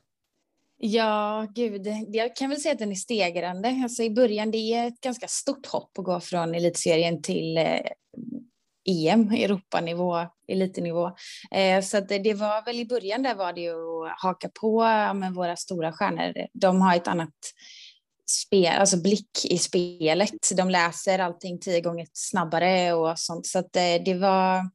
Ja, 0.78 1.48
gud. 1.56 1.88
Jag 2.08 2.36
kan 2.36 2.50
väl 2.50 2.60
säga 2.60 2.74
att 2.74 2.80
den 2.80 2.92
är 2.92 2.96
stegrande. 2.96 3.80
Alltså 3.84 4.04
I 4.04 4.10
början 4.10 4.52
det 4.52 4.58
är 4.58 4.88
ett 4.88 5.02
ganska 5.02 5.28
stort 5.28 5.66
hopp 5.66 5.98
att 5.98 6.06
gå 6.06 6.20
från 6.20 6.56
elitserien 6.56 7.22
till 7.22 7.58
eh, 7.58 7.80
EM, 8.90 9.32
Europanivå, 9.32 10.28
elitnivå. 10.48 11.12
Eh, 11.52 11.82
så 11.82 12.00
det, 12.00 12.20
det, 12.20 12.34
var 12.34 12.66
väl 12.66 12.80
i 12.80 12.86
början 12.86 13.24
där 13.24 13.36
var 13.36 13.54
det 13.54 13.62
ju 13.62 14.06
att 14.08 14.22
haka 14.22 14.50
på 14.62 14.84
med 15.14 15.34
våra 15.34 15.56
stora 15.56 15.92
stjärnor. 15.92 16.34
De 16.54 16.82
har 16.82 16.96
ett 16.96 17.08
annat 17.08 17.36
spel, 18.30 18.66
alltså 18.66 19.02
blick 19.02 19.46
i 19.50 19.58
spelet. 19.58 20.50
De 20.58 20.70
läser 20.70 21.20
allting 21.20 21.60
tio 21.60 21.82
gånger 21.82 22.08
snabbare 22.14 22.94
och 22.94 23.20
sånt. 23.20 23.46
Så 23.46 23.60
att 23.60 23.74
det, 23.74 24.00
det 24.00 24.14
var, 24.14 24.70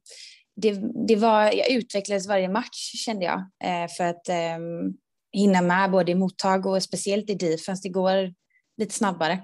det, 0.55 0.81
det 1.07 1.15
var, 1.15 1.43
jag 1.43 1.71
utvecklades 1.71 2.27
varje 2.27 2.49
match 2.49 2.91
kände 3.05 3.25
jag 3.25 3.39
eh, 3.63 3.87
för 3.97 4.03
att 4.03 4.29
ehm, 4.29 4.93
hinna 5.33 5.61
med 5.61 5.91
både 5.91 6.11
i 6.11 6.15
mottag 6.15 6.65
och 6.65 6.83
speciellt 6.83 7.29
i 7.29 7.35
defense. 7.35 7.83
Det 7.83 7.89
går 7.89 8.33
lite 8.77 8.93
snabbare. 8.93 9.39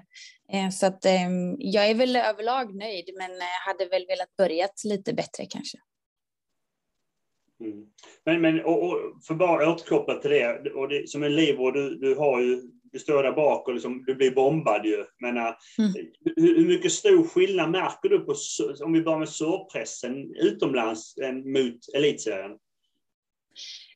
Eh, 0.52 0.70
så 0.70 0.86
att 0.86 1.04
ehm, 1.04 1.56
jag 1.58 1.90
är 1.90 1.94
väl 1.94 2.16
överlag 2.16 2.74
nöjd, 2.74 3.10
men 3.18 3.30
hade 3.66 3.86
väl 3.86 4.06
velat 4.06 4.36
börjat 4.36 4.84
lite 4.84 5.12
bättre 5.12 5.46
kanske. 5.46 5.78
Mm. 7.64 7.86
Men, 8.24 8.40
men 8.40 8.64
och, 8.64 8.82
och 8.82 8.98
för 9.26 9.34
bara 9.34 9.72
återkoppla 9.72 10.14
till 10.14 10.30
det, 10.30 10.70
och 10.70 10.88
det, 10.88 11.08
som 11.08 11.22
en 11.22 11.36
livvård, 11.36 11.74
du, 11.74 11.98
du 11.98 12.14
har 12.14 12.40
ju 12.40 12.62
du 12.92 12.98
står 12.98 13.22
där 13.22 13.32
bak 13.32 13.68
och 13.68 13.74
liksom, 13.74 14.04
du 14.06 14.14
blir 14.14 14.30
bombad 14.30 14.86
ju. 14.86 15.04
Men, 15.20 15.36
mm. 15.36 15.54
hur, 16.36 16.56
hur, 16.56 16.66
mycket 16.66 16.92
stor 16.92 17.28
skillnad 17.28 17.70
märker 17.70 18.08
du 18.08 18.18
på, 18.18 18.34
om 18.84 18.92
vi 18.92 19.02
börjar 19.02 19.18
med 19.18 19.28
surpressen 19.28 20.34
utomlands 20.34 21.14
mot 21.44 21.78
elitserien? 21.94 22.50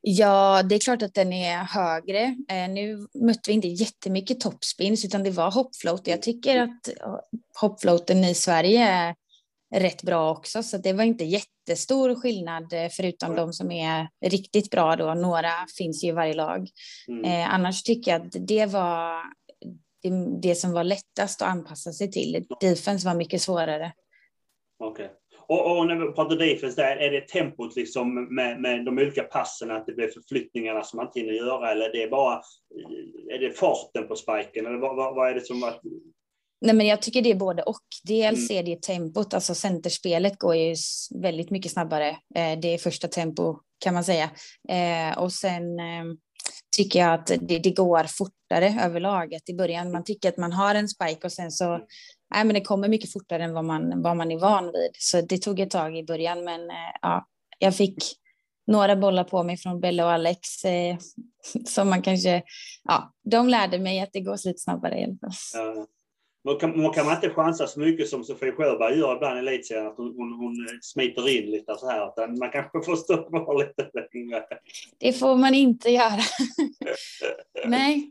Ja, 0.00 0.62
det 0.62 0.74
är 0.74 0.78
klart 0.78 1.02
att 1.02 1.14
den 1.14 1.32
är 1.32 1.58
högre. 1.58 2.36
Eh, 2.50 2.68
nu 2.70 3.06
mötte 3.14 3.50
vi 3.50 3.52
inte 3.52 3.68
jättemycket 3.68 4.40
topspins, 4.40 5.04
utan 5.04 5.22
det 5.22 5.30
var 5.30 5.50
hoppfloat. 5.50 6.06
Jag 6.06 6.22
tycker 6.22 6.62
att 6.62 6.88
hoppfloaten 7.60 8.24
i 8.24 8.34
Sverige 8.34 9.14
rätt 9.80 10.02
bra 10.02 10.30
också, 10.30 10.62
så 10.62 10.78
det 10.78 10.92
var 10.92 11.04
inte 11.04 11.24
jättestor 11.24 12.14
skillnad, 12.14 12.72
eh, 12.72 12.88
förutom 12.90 13.32
mm. 13.32 13.36
de 13.36 13.52
som 13.52 13.70
är 13.70 14.08
riktigt 14.26 14.70
bra 14.70 14.96
då. 14.96 15.14
Några 15.14 15.50
finns 15.78 16.04
ju 16.04 16.08
i 16.08 16.12
varje 16.12 16.34
lag. 16.34 16.68
Mm. 17.08 17.24
Eh, 17.24 17.54
annars 17.54 17.82
tycker 17.82 18.10
jag 18.10 18.26
att 18.26 18.36
det 18.48 18.66
var 18.66 19.22
det, 20.02 20.40
det, 20.42 20.54
som 20.54 20.72
var 20.72 20.84
lättast 20.84 21.42
att 21.42 21.48
anpassa 21.48 21.92
sig 21.92 22.10
till. 22.10 22.46
Defense 22.60 23.08
var 23.08 23.14
mycket 23.14 23.42
svårare. 23.42 23.92
Okej. 24.78 25.04
Okay. 25.04 25.16
Och, 25.48 25.78
och, 25.78 25.86
när 25.86 26.06
vi 26.06 26.12
pratar 26.12 26.36
defense 26.36 26.82
där, 26.82 26.96
är 26.96 27.10
det 27.10 27.28
tempot 27.28 27.76
liksom 27.76 28.34
med, 28.34 28.60
med 28.60 28.84
de 28.84 28.98
olika 28.98 29.22
passen, 29.22 29.70
att 29.70 29.86
det 29.86 29.92
blir 29.92 30.08
förflyttningarna 30.08 30.82
som 30.82 30.96
man 30.96 31.06
inte 31.06 31.20
hinner 31.20 31.32
göra, 31.32 31.70
eller 31.70 31.92
det 31.92 32.02
är 32.02 32.10
bara, 32.10 32.42
är 33.30 33.38
det 33.38 33.50
farten 33.50 34.08
på 34.08 34.16
spiken, 34.16 34.66
eller 34.66 34.78
vad, 34.78 34.96
vad, 34.96 35.14
vad 35.14 35.30
är 35.30 35.34
det 35.34 35.46
som 35.46 35.64
att... 35.64 35.80
Nej, 36.60 36.74
men 36.74 36.86
jag 36.86 37.02
tycker 37.02 37.22
det 37.22 37.30
är 37.30 37.34
både 37.34 37.62
och. 37.62 37.82
Dels 38.04 38.50
mm. 38.50 38.60
är 38.60 38.70
det 38.70 38.82
tempot, 38.82 39.34
alltså 39.34 39.54
centerspelet 39.54 40.38
går 40.38 40.56
ju 40.56 40.76
väldigt 41.14 41.50
mycket 41.50 41.72
snabbare. 41.72 42.08
Eh, 42.10 42.58
det 42.62 42.74
är 42.74 42.78
första 42.78 43.08
tempo 43.08 43.58
kan 43.78 43.94
man 43.94 44.04
säga. 44.04 44.30
Eh, 44.68 45.18
och 45.18 45.32
sen 45.32 45.80
ehm, 45.80 46.16
tycker 46.76 46.98
jag 46.98 47.14
att 47.14 47.26
det, 47.26 47.58
det 47.58 47.70
går 47.70 48.04
fortare 48.04 48.80
överlag. 48.84 49.34
Att 49.34 49.48
I 49.48 49.54
början 49.54 49.92
man 49.92 50.04
tycker 50.04 50.28
att 50.28 50.36
man 50.36 50.52
har 50.52 50.74
en 50.74 50.88
spike 50.88 51.20
och 51.26 51.32
sen 51.32 51.50
så 51.50 51.64
mm 51.64 51.80
nej, 52.34 52.44
men 52.44 52.54
det 52.54 52.60
kommer 52.60 52.88
mycket 52.88 53.12
fortare 53.12 53.44
än 53.44 53.54
vad 53.54 53.64
man, 53.64 54.02
vad 54.02 54.16
man 54.16 54.32
är 54.32 54.38
van 54.38 54.64
vid. 54.64 54.90
Så 54.98 55.20
det 55.20 55.38
tog 55.38 55.60
ett 55.60 55.70
tag 55.70 55.98
i 55.98 56.04
början, 56.04 56.44
men 56.44 56.70
eh, 56.70 56.96
ja, 57.02 57.26
jag 57.58 57.76
fick 57.76 57.96
några 58.66 58.96
bollar 58.96 59.24
på 59.24 59.42
mig 59.42 59.56
från 59.56 59.80
Bella 59.80 60.04
och 60.04 60.12
Alex 60.12 60.64
eh, 60.64 60.96
som 61.66 61.90
man 61.90 62.02
kanske, 62.02 62.42
ja, 62.84 63.12
de 63.30 63.48
lärde 63.48 63.78
mig 63.78 64.00
att 64.00 64.12
det 64.12 64.20
går 64.20 64.46
lite 64.46 64.58
snabbare 64.58 65.00
i 65.00 65.04
alla 65.04 65.32
fall. 65.32 65.76
Ja. 65.76 65.86
Man 66.46 66.58
kan, 66.58 66.82
man 66.82 66.92
kan 66.92 67.12
inte 67.12 67.30
chansa 67.30 67.66
så 67.66 67.80
mycket 67.80 68.08
som 68.08 68.24
Sofie 68.24 68.52
Sjöberg 68.52 68.98
gör 68.98 69.16
ibland 69.16 69.36
i 69.36 69.38
elitserien, 69.38 69.86
att 69.86 69.96
hon, 69.96 70.14
hon, 70.16 70.32
hon, 70.32 70.68
smiter 70.82 71.28
in 71.28 71.50
lite 71.50 71.74
så 71.74 71.90
här, 71.90 72.08
utan 72.08 72.38
man 72.38 72.50
kanske 72.50 72.82
får 72.82 72.96
stå 72.96 73.16
kvar 73.16 73.58
lite 73.78 73.90
längre. 73.94 74.44
Det 74.98 75.12
får 75.12 75.36
man 75.36 75.54
inte 75.54 75.90
göra. 75.90 76.20
Nej, 77.66 78.10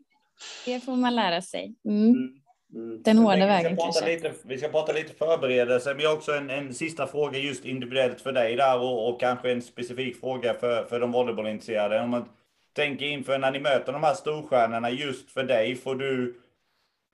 det 0.65 0.79
får 0.79 0.95
man 0.95 1.15
lära 1.15 1.41
sig. 1.41 1.75
Mm. 1.85 2.09
Mm. 2.09 2.41
Mm. 2.73 3.01
Den 3.03 3.17
hårda 3.17 3.45
vägen 3.45 3.77
kanske. 3.77 4.05
Lite, 4.05 4.33
vi 4.43 4.57
ska 4.57 4.67
prata 4.67 4.93
lite 4.93 5.13
förberedelse, 5.13 5.93
men 5.93 6.03
jag 6.03 6.09
har 6.09 6.15
också 6.15 6.31
en, 6.31 6.49
en 6.49 6.73
sista 6.73 7.07
fråga 7.07 7.39
just 7.39 7.65
individuellt 7.65 8.21
för 8.21 8.31
dig 8.31 8.55
där 8.55 8.79
och, 8.79 9.09
och 9.09 9.19
kanske 9.19 9.51
en 9.51 9.61
specifik 9.61 10.19
fråga 10.19 10.53
för, 10.53 10.85
för 10.85 10.99
de 10.99 11.11
volleybollintresserade. 11.11 12.01
Om 12.01 12.09
man 12.09 12.25
tänker 12.73 13.05
inför 13.05 13.37
när 13.37 13.51
ni 13.51 13.59
möter 13.59 13.93
de 13.93 14.03
här 14.03 14.13
storstjärnorna, 14.13 14.89
just 14.89 15.31
för 15.31 15.43
dig, 15.43 15.75
får 15.75 15.95
du 15.95 16.35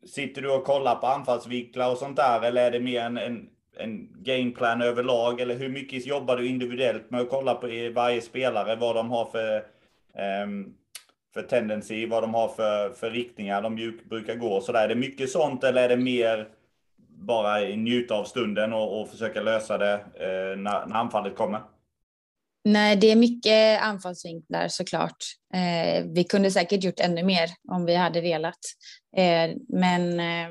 Sitter 0.06 0.42
du 0.42 0.52
och 0.52 0.64
kollar 0.64 0.96
på 0.96 1.08
anfallsvinklar 1.08 1.92
och 1.92 1.98
sånt 1.98 2.16
där 2.16 2.42
eller 2.42 2.66
är 2.68 2.72
det 2.72 2.80
mer 2.80 3.02
en, 3.02 3.18
en, 3.18 3.50
en 3.78 4.24
gameplan 4.24 4.82
överlag? 4.82 5.42
Eller 5.42 5.56
hur 5.56 5.70
mycket 5.70 6.06
jobbar 6.06 6.38
du 6.38 6.48
individuellt 6.48 7.12
med 7.12 7.22
att 7.22 7.30
kolla 7.30 7.56
på 7.56 7.68
varje 7.96 8.22
spelare, 8.22 8.76
vad 8.76 8.96
de 8.96 9.12
har 9.12 9.26
för 9.26 9.64
um, 10.44 10.76
för 11.34 11.42
tendency, 11.42 12.08
vad 12.08 12.24
de 12.24 12.34
har 12.34 12.48
för, 12.48 12.90
för 12.90 13.12
riktningar 13.12 13.62
de 13.62 14.00
brukar 14.10 14.36
gå. 14.36 14.62
Så 14.62 14.72
där. 14.72 14.84
Är 14.84 14.88
det 14.88 14.96
mycket 14.96 15.30
sånt 15.30 15.64
eller 15.64 15.84
är 15.84 15.90
det 15.90 15.98
mer 15.98 16.48
bara 17.10 17.60
njuta 17.60 18.16
av 18.16 18.24
stunden 18.24 18.74
och, 18.74 19.02
och 19.02 19.10
försöka 19.10 19.42
lösa 19.42 19.78
det 19.78 19.94
eh, 19.94 20.58
när, 20.58 20.86
när 20.86 20.96
anfallet 20.96 21.36
kommer? 21.36 21.60
Nej, 22.66 22.96
det 22.96 23.12
är 23.12 23.16
mycket 23.16 23.82
anfallsvinklar 23.82 24.68
såklart. 24.68 25.18
Eh, 25.54 26.06
vi 26.06 26.24
kunde 26.24 26.52
säkert 26.52 26.84
gjort 26.84 27.00
ännu 27.00 27.24
mer 27.24 27.50
om 27.72 27.86
vi 27.86 27.96
hade 27.96 28.22
velat. 28.22 28.60
Eh, 29.18 29.56
men 29.70 30.20
eh, 30.20 30.50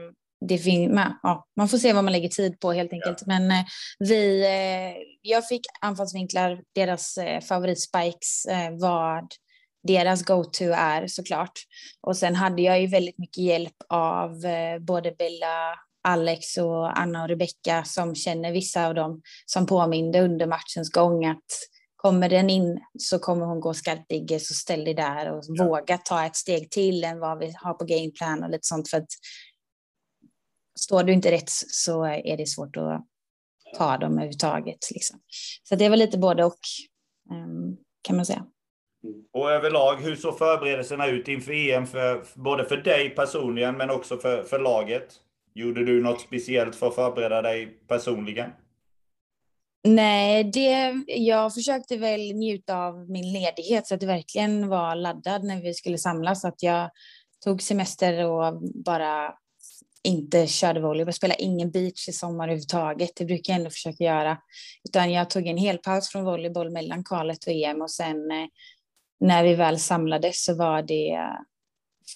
det 0.49 0.59
fin- 0.59 0.95
man, 0.95 1.19
ja, 1.23 1.47
man 1.57 1.69
får 1.69 1.79
se 1.79 1.93
vad 1.93 2.05
man 2.05 2.13
lägger 2.13 2.29
tid 2.29 2.61
på 2.61 2.73
helt 2.73 2.93
enkelt. 2.93 3.19
Ja. 3.21 3.25
Men 3.27 3.51
eh, 3.51 3.65
vi, 3.99 4.43
eh, 4.45 5.03
jag 5.23 5.49
fick 5.49 5.61
anfallsvinklar, 5.81 6.63
deras 6.75 7.17
eh, 7.17 7.41
favoritspikes, 7.41 8.47
vad 8.81 9.25
deras 9.89 10.25
go-to 10.25 10.65
är 10.65 11.07
såklart. 11.07 11.53
Och 12.01 12.17
sen 12.17 12.35
hade 12.35 12.63
jag 12.63 12.81
ju 12.81 12.87
väldigt 12.87 13.19
mycket 13.19 13.45
hjälp 13.45 13.77
av 13.89 14.45
eh, 14.45 14.79
både 14.79 15.13
Bella, 15.13 15.75
Alex 16.09 16.57
och 16.57 16.99
Anna 17.01 17.23
och 17.23 17.29
Rebecka 17.29 17.85
som 17.85 18.15
känner 18.15 18.53
vissa 18.53 18.87
av 18.87 18.95
dem 18.95 19.23
som 19.47 19.67
påminde 19.67 20.21
under 20.21 20.47
matchens 20.47 20.91
gång 20.93 21.25
att 21.27 21.45
kommer 22.03 22.29
den 22.29 22.51
in 22.51 22.81
så 22.99 23.19
kommer 23.19 23.47
hon 23.47 23.61
gå 23.61 23.75
skarpdigge 23.75 24.41
så 24.41 24.55
ställ 24.55 24.85
dig 24.85 24.95
där 24.95 25.33
och 25.33 25.45
ja. 25.47 25.65
våga 25.65 25.99
ta 25.99 26.27
ett 26.27 26.37
steg 26.37 26.71
till 26.71 27.05
än 27.05 27.21
vad 27.21 27.39
vi 27.39 27.55
har 27.57 27.75
på 27.75 27.85
gameplan 27.85 28.43
och 28.43 28.51
lite 28.51 28.67
sånt 28.67 28.89
för 28.89 28.97
att 28.97 29.09
står 30.79 31.03
du 31.03 31.13
inte 31.13 31.31
rätt 31.31 31.51
så 31.51 32.05
är 32.05 32.37
det 32.37 32.47
svårt 32.47 32.77
att 32.77 33.07
ta 33.79 33.97
dem 33.97 34.13
överhuvudtaget. 34.13 34.79
Liksom. 34.91 35.21
Så 35.63 35.75
det 35.75 35.89
var 35.89 35.97
lite 35.97 36.19
både 36.19 36.45
och 36.45 36.59
ehm, 37.33 37.77
kan 38.03 38.17
man 38.17 38.27
säga. 38.27 38.47
Och 39.33 39.51
överlag, 39.51 39.97
hur 39.97 40.17
såg 40.17 40.39
förberedelserna 40.39 41.07
ut 41.07 41.29
inför 41.29 41.53
EM, 41.53 41.87
för, 41.87 42.25
både 42.35 42.65
för 42.65 42.77
dig 42.77 43.11
personligen 43.11 43.77
men 43.77 43.91
också 43.91 44.17
för, 44.17 44.43
för 44.43 44.59
laget? 44.59 45.15
Gjorde 45.55 45.85
du 45.85 46.03
något 46.03 46.21
speciellt 46.21 46.77
för 46.77 46.89
att 46.89 46.95
förbereda 46.95 47.43
dig 47.43 47.67
personligen? 47.67 48.51
Nej, 49.85 50.45
det, 50.45 50.95
jag 51.07 51.55
försökte 51.55 51.97
väl 51.97 52.33
njuta 52.35 52.77
av 52.77 53.11
min 53.11 53.33
ledighet 53.33 53.87
så 53.87 53.95
att 53.95 54.01
det 54.01 54.07
verkligen 54.07 54.69
var 54.69 54.95
laddad 54.95 55.45
när 55.45 55.63
vi 55.63 55.75
skulle 55.75 55.99
samlas. 55.99 56.45
Att 56.45 56.63
jag 56.63 56.91
tog 57.45 57.63
semester 57.63 58.25
och 58.25 58.63
bara 58.85 59.35
inte 60.03 60.47
körde 60.47 60.81
volleyboll, 60.81 61.13
spelade 61.13 61.43
ingen 61.43 61.71
beach 61.71 62.09
i 62.09 62.13
sommar 62.13 62.45
överhuvudtaget. 62.45 63.11
Det 63.17 63.25
brukar 63.25 63.53
jag 63.53 63.59
ändå 63.59 63.71
försöka 63.71 64.05
göra. 64.05 64.39
Utan 64.89 65.13
jag 65.13 65.31
tog 65.31 65.47
en 65.47 65.57
hel 65.57 65.79
paus 65.79 66.09
från 66.09 66.25
volleyboll 66.25 66.71
mellan 66.71 67.05
kvalet 67.05 67.47
och 67.47 67.53
EM 67.53 67.83
och 67.83 67.91
sen 67.91 68.31
eh, 68.31 68.47
när 69.21 69.45
vi 69.45 69.55
väl 69.55 69.79
samlades 69.79 70.45
så 70.45 70.55
var 70.55 70.83
det 70.83 71.19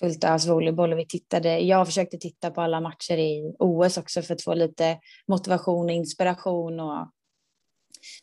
fullt 0.00 0.24
ös 0.24 0.46
volleyboll 0.46 0.92
och 0.92 0.98
vi 0.98 1.06
tittade. 1.06 1.58
Jag 1.58 1.86
försökte 1.86 2.16
titta 2.16 2.50
på 2.50 2.60
alla 2.60 2.80
matcher 2.80 3.18
i 3.18 3.54
OS 3.58 3.98
också 3.98 4.22
för 4.22 4.34
att 4.34 4.42
få 4.42 4.54
lite 4.54 4.98
motivation 5.28 5.84
och 5.84 5.92
inspiration. 5.92 6.80
Och, 6.80 7.08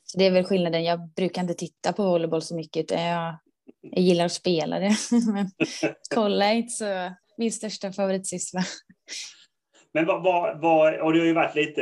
så 0.04 0.18
det 0.18 0.26
är 0.26 0.32
väl 0.32 0.44
skillnaden. 0.44 0.84
Jag 0.84 1.10
brukar 1.10 1.42
inte 1.42 1.54
titta 1.54 1.94
på 1.94 2.04
volleyboll 2.04 2.42
så 2.42 2.56
mycket 2.56 2.84
utan 2.84 3.02
jag, 3.02 3.36
jag 3.82 4.04
gillar 4.04 4.26
att 4.26 4.32
spela 4.32 4.80
det. 4.80 4.96
Men 5.34 5.50
kolla 6.16 6.54
inte 6.54 6.72
så 6.72 7.12
min 7.38 7.52
största 7.52 7.92
favoritsyssla. 7.92 8.64
Men 9.94 10.06
vad, 10.06 10.24
vad, 10.24 10.62
vad, 10.62 11.00
och 11.00 11.14
det 11.14 11.20
har 11.20 11.26
ju 11.26 11.34
varit 11.34 11.56
lite, 11.56 11.82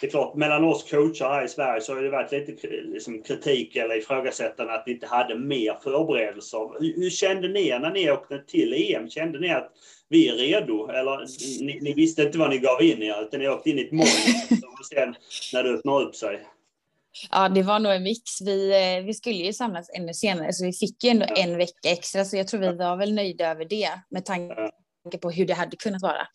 det 0.00 0.06
är 0.06 0.10
klart, 0.10 0.34
mellan 0.34 0.64
oss 0.64 0.90
coacher 0.90 1.24
här 1.24 1.44
i 1.44 1.48
Sverige 1.48 1.80
så 1.80 1.94
har 1.94 2.02
det 2.02 2.10
varit 2.10 2.32
lite 2.32 2.68
liksom, 2.68 3.22
kritik 3.22 3.76
eller 3.76 3.98
ifrågasättande 3.98 4.72
att 4.72 4.86
ni 4.86 4.92
inte 4.92 5.06
hade 5.06 5.38
mer 5.38 5.78
förberedelser. 5.82 6.80
Hur, 6.80 6.94
hur, 6.94 7.10
kände 7.10 7.48
ni 7.48 7.68
när 7.68 7.90
ni 7.90 8.10
åkte 8.10 8.38
till 8.38 8.94
EM? 8.94 9.10
Kände 9.10 9.40
ni 9.40 9.50
att 9.50 9.72
vi 10.08 10.28
är 10.28 10.34
redo? 10.34 10.88
Eller 10.88 11.26
ni, 11.64 11.80
ni 11.80 11.92
visste 11.92 12.22
inte 12.22 12.38
vad 12.38 12.50
ni 12.50 12.58
gav 12.58 12.82
in 12.82 13.02
i 13.02 13.12
utan 13.20 13.40
ni 13.40 13.48
åkte 13.48 13.70
in 13.70 13.78
i 13.78 13.82
ett 13.82 13.92
mål 13.92 14.06
och 14.78 14.86
sen 14.86 15.14
när 15.52 15.62
det 15.62 15.70
öppnar 15.70 16.02
upp 16.02 16.16
sig? 16.16 16.46
Ja, 17.30 17.48
det 17.48 17.62
var 17.62 17.78
nog 17.78 17.92
en 17.92 18.02
mix. 18.02 18.40
Vi, 18.40 18.70
eh, 18.70 19.04
vi 19.04 19.14
skulle 19.14 19.36
ju 19.36 19.52
samlas 19.52 19.90
ännu 19.94 20.14
senare, 20.14 20.52
så 20.52 20.64
vi 20.64 20.72
fick 20.72 21.04
ju 21.04 21.10
ändå 21.10 21.26
en 21.36 21.56
vecka 21.56 21.90
extra, 21.90 22.24
så 22.24 22.36
jag 22.36 22.48
tror 22.48 22.60
vi 22.60 22.72
var 22.72 22.96
väl 22.96 23.14
nöjda 23.14 23.50
över 23.50 23.64
det 23.64 23.90
med 24.10 24.24
tanke 24.24 25.18
på 25.22 25.30
hur 25.30 25.46
det 25.46 25.54
hade 25.54 25.76
kunnat 25.76 26.02
vara. 26.02 26.26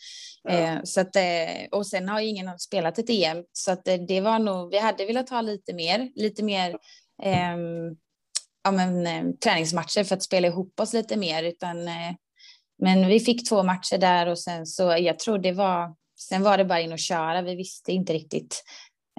Ja. 0.43 0.51
Eh, 0.51 0.79
så 0.83 1.01
att, 1.01 1.15
eh, 1.15 1.67
och 1.71 1.87
sen 1.87 2.09
har 2.09 2.19
ju 2.19 2.27
ingen 2.27 2.59
spelat 2.59 2.99
ett 2.99 3.09
EM, 3.09 3.43
så 3.51 3.71
att 3.71 3.85
det 4.07 4.21
var 4.21 4.39
nog, 4.39 4.71
vi 4.71 4.79
hade 4.79 5.05
velat 5.05 5.29
ha 5.29 5.41
lite 5.41 5.73
mer, 5.73 6.11
lite 6.15 6.43
mer 6.43 6.69
eh, 7.23 7.57
ja, 8.63 8.71
men, 8.71 9.37
träningsmatcher 9.37 10.03
för 10.03 10.15
att 10.15 10.23
spela 10.23 10.47
ihop 10.47 10.79
oss 10.79 10.93
lite 10.93 11.17
mer, 11.17 11.43
utan 11.43 11.77
men 12.83 13.07
vi 13.07 13.19
fick 13.19 13.49
två 13.49 13.63
matcher 13.63 13.97
där 13.97 14.27
och 14.27 14.39
sen 14.39 14.65
så 14.65 14.83
jag 14.83 15.19
tror 15.19 15.37
det 15.37 15.51
var, 15.51 15.95
sen 16.19 16.43
var 16.43 16.57
det 16.57 16.65
bara 16.65 16.79
in 16.79 16.91
och 16.91 16.99
köra. 16.99 17.41
Vi 17.41 17.55
visste 17.55 17.91
inte 17.91 18.13
riktigt 18.13 18.63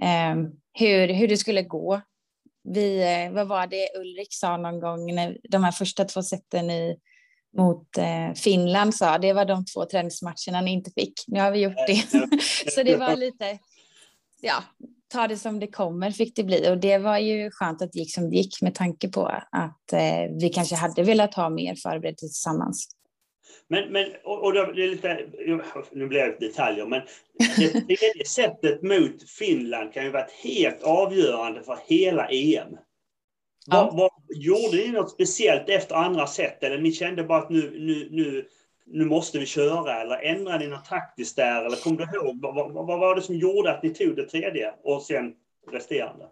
eh, 0.02 0.34
hur, 0.74 1.08
hur 1.08 1.28
det 1.28 1.36
skulle 1.36 1.62
gå. 1.62 2.00
Vi, 2.64 3.02
eh, 3.02 3.32
vad 3.32 3.48
var 3.48 3.66
det 3.66 3.88
Ulrik 3.98 4.28
sa 4.34 4.56
någon 4.56 4.80
gång 4.80 5.14
när 5.14 5.38
de 5.48 5.64
här 5.64 5.72
första 5.72 6.04
två 6.04 6.22
sätten 6.22 6.70
i, 6.70 6.96
mot 7.56 7.98
eh, 7.98 8.32
Finland 8.34 8.94
sa, 8.94 9.18
det 9.18 9.32
var 9.32 9.44
de 9.44 9.64
två 9.64 9.84
träningsmatcherna 9.84 10.60
ni 10.60 10.72
inte 10.72 10.90
fick. 10.90 11.12
Nu 11.26 11.40
har 11.40 11.50
vi 11.50 11.58
gjort 11.58 11.86
det. 11.86 12.04
så 12.70 12.82
det 12.82 12.96
var 12.96 13.16
lite, 13.16 13.58
ja, 14.40 14.64
ta 15.08 15.28
det 15.28 15.36
som 15.36 15.60
det 15.60 15.66
kommer 15.66 16.10
fick 16.10 16.36
det 16.36 16.44
bli 16.44 16.70
och 16.70 16.78
det 16.78 16.98
var 16.98 17.18
ju 17.18 17.50
skönt 17.50 17.82
att 17.82 17.92
det 17.92 17.98
gick 17.98 18.14
som 18.14 18.30
det 18.30 18.36
gick 18.36 18.62
med 18.62 18.74
tanke 18.74 19.08
på 19.08 19.26
att 19.50 19.92
eh, 19.92 20.30
vi 20.40 20.48
kanske 20.54 20.76
hade 20.76 21.02
velat 21.02 21.34
ha 21.34 21.48
mer 21.48 21.74
förberedelse 21.74 22.26
tillsammans. 22.26 22.88
Men, 23.68 23.92
men 23.92 24.06
och, 24.24 24.44
och 24.44 24.52
det 24.52 24.60
är 24.60 24.88
lite, 24.88 25.26
nu 25.92 26.06
blir 26.06 26.20
det 26.20 26.46
detaljer, 26.46 26.86
men 26.86 27.02
det 27.56 27.70
tredje 27.70 28.24
sättet 28.26 28.82
mot 28.82 29.30
Finland 29.30 29.92
kan 29.92 30.04
ju 30.04 30.10
varit 30.10 30.30
helt 30.30 30.82
avgörande 30.82 31.62
för 31.62 31.78
hela 31.86 32.28
EM. 32.28 32.76
Ja. 33.66 33.84
Vad, 33.84 33.96
vad, 33.96 34.10
gjorde 34.28 34.76
ni 34.76 34.88
något 34.88 35.10
speciellt 35.10 35.68
efter 35.68 35.94
andra 35.94 36.26
set 36.26 36.62
eller 36.62 36.78
ni 36.78 36.92
kände 36.92 37.24
bara 37.24 37.38
att 37.38 37.50
nu, 37.50 37.70
nu, 37.78 38.08
nu, 38.10 38.48
nu 38.86 39.04
måste 39.04 39.38
vi 39.38 39.46
köra 39.46 40.00
eller 40.00 40.16
ändrade 40.16 40.58
ni 40.58 40.66
något 40.66 40.84
taktiskt 40.84 41.36
där 41.36 41.64
eller 41.64 41.76
kom 41.76 41.96
du 41.96 42.04
ihåg 42.04 42.40
vad, 42.42 42.72
vad, 42.72 43.00
var 43.00 43.16
det 43.16 43.22
som 43.22 43.34
gjorde 43.34 43.72
att 43.72 43.82
ni 43.82 43.94
tog 43.94 44.16
det 44.16 44.28
tredje 44.28 44.74
och 44.82 45.02
sen 45.02 45.34
resterande? 45.70 46.28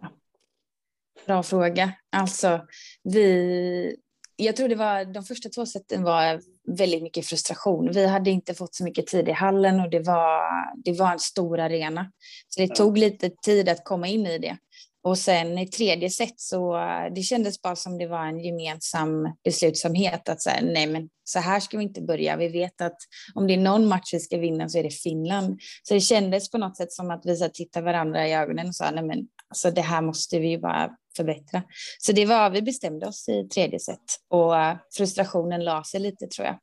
Bra 1.27 1.43
fråga. 1.43 1.93
Alltså, 2.11 2.61
vi, 3.03 3.97
jag 4.37 4.57
tror 4.57 4.69
det 4.69 4.75
var 4.75 5.05
de 5.05 5.23
första 5.23 5.49
två 5.49 5.67
sätten 5.67 6.03
var 6.03 6.41
väldigt 6.69 7.03
mycket 7.03 7.27
frustration. 7.27 7.93
Vi 7.93 8.07
hade 8.07 8.31
inte 8.31 8.55
fått 8.55 8.75
så 8.75 8.85
mycket 8.85 9.07
tid 9.07 9.29
i 9.29 9.33
hallen 9.33 9.81
och 9.81 9.91
det 9.91 10.01
var, 10.01 10.41
det 10.85 10.93
var 10.93 11.13
en 11.13 11.19
stor 11.19 11.61
arena. 11.61 12.13
Så 12.49 12.61
det 12.61 12.75
tog 12.75 12.99
lite 12.99 13.31
tid 13.31 13.69
att 13.69 13.85
komma 13.85 14.09
in 14.09 14.27
i 14.27 14.39
det. 14.39 14.57
Och 15.05 15.19
sen 15.19 15.59
i 15.59 15.69
tredje 15.69 16.11
set 16.11 16.41
så 16.41 16.77
det 17.15 17.23
kändes 17.23 17.63
bara 17.63 17.77
som 17.77 17.99
det 17.99 18.07
var 18.07 18.27
en 18.27 18.41
gemensam 18.41 19.29
beslutsamhet 19.45 20.29
att 20.29 20.43
säga 20.43 20.61
nej 20.63 20.87
men 20.87 21.09
så 21.25 21.39
här 21.39 21.61
ska 21.61 21.79
vi 21.79 21.85
inte 21.85 22.03
börja. 22.03 22.37
Vi 22.37 22.49
vet 22.49 22.81
att 22.81 22.97
om 23.35 23.47
det 23.47 23.55
är 23.55 23.59
någon 23.59 23.87
match 23.87 24.15
vi 24.15 24.21
ska 24.21 24.39
vinna 24.39 24.69
så 24.69 24.79
är 24.79 24.83
det 24.83 24.91
Finland. 24.91 25.61
Så 25.83 25.95
det 25.95 26.01
kändes 26.01 26.51
på 26.51 26.59
något 26.59 26.77
sätt 26.77 26.93
som 26.93 27.11
att 27.11 27.23
vi 27.25 27.51
tittade 27.51 27.85
varandra 27.85 28.29
i 28.29 28.35
ögonen 28.35 28.69
och 28.69 28.75
sa 28.75 28.91
nej 28.91 29.05
men 29.05 29.19
alltså 29.49 29.71
det 29.71 29.81
här 29.81 30.03
måste 30.03 30.39
vi 30.39 30.49
ju 30.49 30.59
bara 30.59 30.91
förbättra. 31.17 31.63
Så 31.99 32.13
det 32.13 32.27
var, 32.27 32.51
vi 32.51 32.63
bestämde 32.63 33.07
oss 33.07 33.29
i 33.29 33.49
tredje 33.49 33.81
set 33.81 33.99
och 34.29 34.55
frustrationen 34.97 35.65
la 35.65 35.85
sig 35.85 36.01
lite 36.01 36.27
tror 36.27 36.47
jag. 36.47 36.59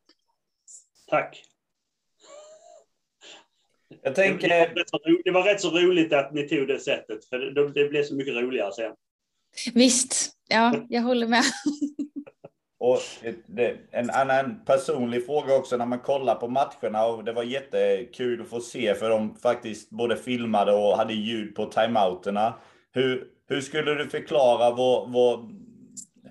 Tack. 1.07 1.43
Jag 4.01 4.15
tänker... 4.15 4.49
Det 4.49 4.73
var, 4.75 4.85
så, 4.85 5.21
det 5.23 5.31
var 5.31 5.43
rätt 5.43 5.61
så 5.61 5.69
roligt 5.69 6.13
att 6.13 6.33
ni 6.33 6.47
tog 6.47 6.67
det 6.67 6.79
sättet, 6.79 7.25
för 7.25 7.37
det, 7.37 7.71
det 7.71 7.89
blev 7.89 8.03
så 8.03 8.15
mycket 8.15 8.33
roligare 8.33 8.71
sen. 8.71 8.91
Visst, 9.73 10.31
ja, 10.47 10.75
jag 10.89 11.01
håller 11.01 11.27
med. 11.27 11.43
Och 12.79 12.99
det, 13.47 13.77
en 13.91 14.09
annan 14.09 14.59
personlig 14.65 15.25
fråga 15.25 15.55
också 15.55 15.77
när 15.77 15.85
man 15.85 15.99
kollar 15.99 16.35
på 16.35 16.47
matcherna 16.47 17.05
och 17.05 17.23
det 17.23 17.33
var 17.33 17.43
jättekul 17.43 18.41
att 18.41 18.47
få 18.47 18.59
se 18.59 18.95
för 18.95 19.09
de 19.09 19.35
faktiskt 19.35 19.89
både 19.89 20.17
filmade 20.17 20.71
och 20.71 20.97
hade 20.97 21.13
ljud 21.13 21.55
på 21.55 21.65
timeouterna. 21.65 22.53
Hur, 22.91 23.27
hur 23.49 23.61
skulle 23.61 23.93
du 23.93 24.09
förklara 24.09 24.71
vår, 24.71 25.07
vår 25.07 25.49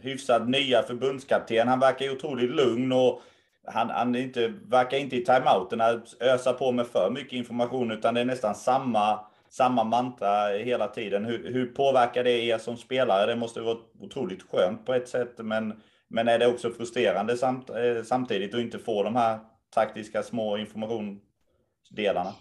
hyfsat 0.02 0.48
nya 0.48 0.82
förbundskapten? 0.82 1.68
Han 1.68 1.80
verkar 1.80 2.04
ju 2.04 2.12
otroligt 2.12 2.50
lugn 2.50 2.92
och 2.92 3.22
han, 3.66 3.90
han 3.90 4.16
inte, 4.16 4.48
verkar 4.48 4.98
inte 4.98 5.16
i 5.16 5.24
timeouterna 5.24 6.02
ösa 6.20 6.52
på 6.52 6.72
med 6.72 6.86
för 6.86 7.10
mycket 7.10 7.32
information 7.32 7.90
utan 7.90 8.14
det 8.14 8.20
är 8.20 8.24
nästan 8.24 8.54
samma, 8.54 9.20
samma 9.50 9.84
mantra 9.84 10.48
hela 10.48 10.88
tiden. 10.88 11.24
Hur, 11.24 11.52
hur 11.52 11.66
påverkar 11.66 12.24
det 12.24 12.44
er 12.44 12.58
som 12.58 12.76
spelare? 12.76 13.26
Det 13.26 13.36
måste 13.36 13.60
vara 13.60 13.78
otroligt 14.00 14.42
skönt 14.50 14.86
på 14.86 14.94
ett 14.94 15.08
sätt 15.08 15.34
men, 15.38 15.82
men 16.08 16.28
är 16.28 16.38
det 16.38 16.46
också 16.46 16.70
frustrerande 16.70 17.36
samt, 17.36 17.70
eh, 17.70 18.02
samtidigt 18.04 18.54
att 18.54 18.60
inte 18.60 18.78
få 18.78 19.02
de 19.02 19.16
här 19.16 19.38
taktiska 19.74 20.22
små 20.22 20.56
informationsdelarna? 20.56 22.32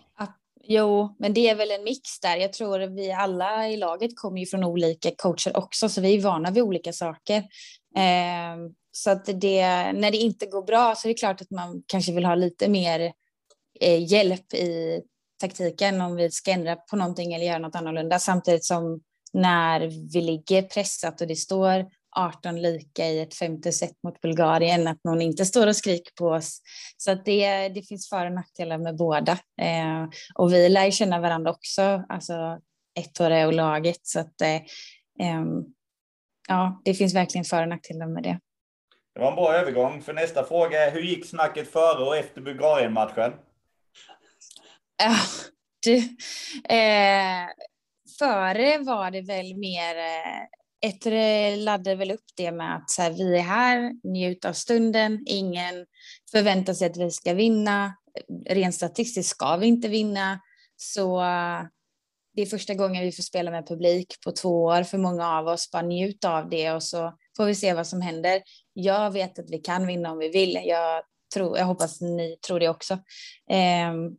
Jo, 0.70 1.16
men 1.20 1.34
det 1.34 1.50
är 1.50 1.56
väl 1.56 1.72
en 1.72 1.84
mix 1.84 2.20
där. 2.20 2.38
Jag 2.38 2.54
tror 2.54 2.80
vi 2.80 3.12
alla 3.12 3.70
i 3.70 3.78
laget 3.78 4.12
kommer 4.16 4.40
ju 4.40 4.46
från 4.46 4.64
olika 4.64 5.12
coacher 5.18 5.58
också, 5.58 5.90
så 5.90 6.02
vi 6.02 6.16
är 6.16 6.22
vana 6.22 6.52
vid 6.52 6.64
olika 6.64 6.94
saker. 6.94 7.38
Eh, 7.96 8.58
så 8.92 9.10
att 9.10 9.26
det, 9.26 9.62
när 9.94 10.12
det 10.12 10.18
inte 10.18 10.46
går 10.46 10.64
bra 10.64 10.96
så 10.96 11.08
är 11.08 11.10
det 11.10 11.20
klart 11.20 11.42
att 11.42 11.52
man 11.52 11.84
kanske 11.88 12.12
vill 12.12 12.26
ha 12.26 12.36
lite 12.36 12.70
mer 12.70 13.14
eh, 13.80 14.12
hjälp 14.12 14.54
i 14.54 15.02
taktiken 15.42 16.02
om 16.02 16.16
vi 16.16 16.32
ska 16.32 16.52
ändra 16.52 16.76
på 16.76 16.96
någonting 16.96 17.34
eller 17.34 17.46
göra 17.46 17.58
något 17.58 17.76
annorlunda. 17.76 18.20
Samtidigt 18.20 18.66
som 18.66 19.02
när 19.34 19.80
vi 20.14 20.22
ligger 20.22 20.62
pressat 20.62 21.22
och 21.22 21.28
det 21.28 21.36
står 21.36 21.86
18 22.18 22.62
lika 22.62 23.06
i 23.06 23.20
ett 23.20 23.36
femte 23.36 23.72
set 23.72 24.04
mot 24.04 24.22
Bulgarien, 24.22 24.88
att 24.88 25.04
någon 25.04 25.22
inte 25.22 25.46
står 25.46 25.68
och 25.68 25.76
skriker 25.76 26.12
på 26.18 26.28
oss. 26.28 26.62
Så 26.98 27.12
att 27.12 27.26
det, 27.26 27.70
det 27.70 27.82
finns 27.82 28.10
för 28.10 28.26
och 28.26 28.32
nackdelar 28.32 28.78
med 28.78 28.96
båda. 28.96 29.32
Eh, 29.62 30.04
och 30.36 30.54
vi 30.54 30.70
lär 30.70 30.92
känna 30.92 31.20
varandra 31.20 31.52
också, 31.52 32.04
alltså 32.10 32.60
ett 33.00 33.20
och 33.20 33.54
laget. 33.54 34.00
Så 34.02 34.20
att 34.20 34.42
eh, 34.42 34.62
ja, 36.48 36.82
det 36.86 36.94
finns 36.94 37.16
verkligen 37.16 37.46
för 37.46 37.62
och 37.62 37.70
nackdelar 37.70 38.08
med 38.08 38.24
det. 38.24 38.40
Det 39.14 39.22
var 39.22 39.30
en 39.30 39.36
bra 39.36 39.54
övergång, 39.54 40.02
för 40.02 40.14
nästa 40.14 40.44
fråga 40.44 40.86
är 40.86 40.92
hur 40.92 41.02
gick 41.02 41.26
snacket 41.26 41.72
före 41.72 42.04
och 42.04 42.18
efter 42.18 42.42
Bulgarien-matchen? 42.42 43.34
Ja, 44.98 45.16
du, 45.84 45.96
eh, 46.76 47.48
före 48.20 48.78
var 48.78 49.12
det 49.12 49.22
väl 49.22 49.58
mer 49.58 49.98
eh, 49.98 50.57
Ettre 50.82 51.56
laddar 51.56 51.96
väl 51.96 52.12
upp 52.12 52.26
det 52.36 52.52
med 52.52 52.76
att 52.76 52.90
så 52.90 53.02
här, 53.02 53.12
vi 53.12 53.38
är 53.38 53.42
här, 53.42 53.94
njut 54.04 54.46
av 54.46 54.54
stunden, 54.54 55.24
ingen 55.26 55.86
förväntar 56.32 56.74
sig 56.74 56.90
att 56.90 56.98
vi 56.98 57.12
ska 57.12 57.34
vinna. 57.34 57.94
Rent 58.46 58.76
statistiskt 58.76 59.30
ska 59.30 59.58
vi 59.58 59.68
inte 59.68 59.88
vinna, 59.88 60.40
så 60.76 61.22
eh, 61.22 61.62
det 62.38 62.42
är 62.42 62.46
första 62.46 62.74
gången 62.74 63.04
vi 63.04 63.12
får 63.12 63.24
spela 63.24 63.52
med 63.52 63.68
publik 63.68 64.16
på 64.24 64.32
två 64.32 64.64
år 64.64 64.84
för 64.84 64.98
många 64.98 65.30
av 65.30 65.48
oss. 65.48 65.72
Bara 65.72 65.82
njut 65.82 66.26
av 66.26 66.50
det 66.50 66.72
och 66.72 66.84
så 66.84 67.14
får 67.38 67.46
vi 67.46 67.56
se 67.56 67.74
vad 67.74 67.88
som 67.88 68.02
händer. 68.02 68.42
Jag 68.74 69.12
vet 69.12 69.40
att 69.40 69.50
vi 69.50 69.58
kan 69.58 69.88
vinna 69.88 70.12
om 70.12 70.18
vi 70.18 70.30
vill. 70.30 70.62
Jag, 70.66 71.04
tror, 71.34 71.58
jag 71.58 71.66
hoppas 71.66 72.02
ni 72.02 72.38
tror 72.48 72.60
det 72.60 72.70
också. 72.70 72.94
Um, 72.94 74.18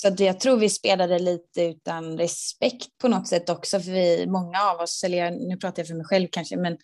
så 0.00 0.14
jag 0.18 0.40
tror 0.40 0.56
vi 0.56 0.68
spelade 0.68 1.18
lite 1.18 1.62
utan 1.62 2.18
respekt 2.18 2.98
på 2.98 3.08
något 3.08 3.28
sätt 3.28 3.48
också, 3.48 3.80
för 3.80 3.90
vi, 3.90 4.26
många 4.26 4.62
av 4.62 4.80
oss, 4.80 5.04
eller 5.04 5.18
jag, 5.18 5.32
nu 5.32 5.56
pratar 5.56 5.82
jag 5.82 5.88
för 5.88 5.94
mig 5.94 6.06
själv 6.06 6.28
kanske, 6.32 6.56
men 6.56 6.78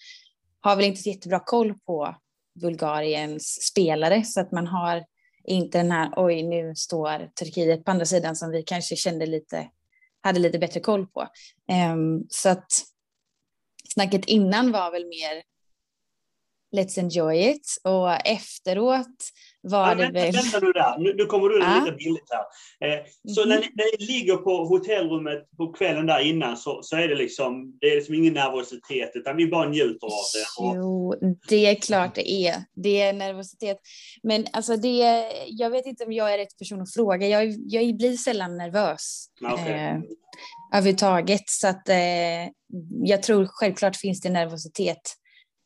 har 0.61 0.77
väl 0.77 0.85
inte 0.85 1.03
så 1.03 1.09
jättebra 1.09 1.41
koll 1.41 1.75
på 1.75 2.17
Bulgariens 2.61 3.67
spelare, 3.71 4.25
så 4.25 4.41
att 4.41 4.53
man 4.53 4.67
har 4.67 5.05
inte 5.45 5.79
den 5.79 5.91
här, 5.91 6.13
oj, 6.17 6.43
nu 6.43 6.75
står 6.75 7.31
Turkiet 7.35 7.85
på 7.85 7.91
andra 7.91 8.07
sidan 8.07 8.37
som 8.37 8.51
vi 8.51 8.63
kanske 8.63 8.97
kände 8.97 9.27
lite, 9.27 9.71
hade 10.21 10.41
lite 10.41 10.59
bättre 10.59 10.81
koll 10.81 11.07
på. 11.07 11.21
Um, 11.93 12.27
så 12.29 12.49
att 12.49 12.73
snacket 13.95 14.25
innan 14.25 14.73
var 14.73 14.91
väl 14.93 15.07
mer 15.07 15.43
Let's 16.77 16.99
enjoy 16.99 17.51
it 17.51 17.77
och 17.85 18.27
efteråt 18.27 19.07
var 19.63 19.89
ja, 19.89 19.95
det 19.95 20.03
vänta, 20.03 20.21
väl... 20.21 20.33
Vänta 20.33 20.61
nu 20.61 20.73
där, 20.73 20.99
nu, 20.99 21.15
nu 21.15 21.25
kommer 21.25 21.49
du 21.49 21.61
ja. 21.61 21.83
lite 21.85 21.97
billigt 21.97 22.29
här. 22.31 22.45
Eh, 22.89 23.05
så 23.35 23.43
mm. 23.43 23.55
när, 23.55 23.61
ni, 23.61 23.73
när 23.75 23.99
ni 23.99 24.07
ligger 24.07 24.37
på 24.37 24.65
hotellrummet 24.65 25.51
på 25.57 25.73
kvällen 25.73 26.07
där 26.07 26.21
innan 26.21 26.57
så, 26.57 26.83
så 26.83 26.97
är 26.97 27.09
det 27.09 27.15
liksom, 27.15 27.79
det 27.81 27.87
är 27.87 27.95
liksom 27.95 28.15
ingen 28.15 28.35
nervositet 28.35 29.11
utan 29.15 29.37
vi 29.37 29.47
bara 29.47 29.69
njuter 29.69 30.07
av 30.07 30.11
det. 30.35 30.63
Och... 30.65 30.77
Jo, 30.77 31.15
det 31.49 31.67
är 31.67 31.75
klart 31.75 32.15
det 32.15 32.31
är. 32.31 32.57
Det 32.75 33.01
är 33.01 33.13
nervositet. 33.13 33.79
Men 34.23 34.47
alltså 34.53 34.77
det, 34.77 35.27
jag 35.47 35.71
vet 35.71 35.87
inte 35.87 36.05
om 36.05 36.13
jag 36.13 36.35
är 36.35 36.39
rätt 36.39 36.59
person 36.59 36.83
att 36.83 36.95
fråga. 36.95 37.29
Jag, 37.29 37.55
jag 37.59 37.97
blir 37.97 38.17
sällan 38.17 38.57
nervös. 38.57 39.27
Okay. 39.53 39.73
Eh, 39.73 39.97
överhuvudtaget. 40.75 41.45
Så 41.47 41.69
att 41.69 41.89
eh, 41.89 41.97
jag 43.03 43.23
tror 43.23 43.47
självklart 43.51 43.97
finns 43.97 44.21
det 44.21 44.31
nervositet 44.31 45.18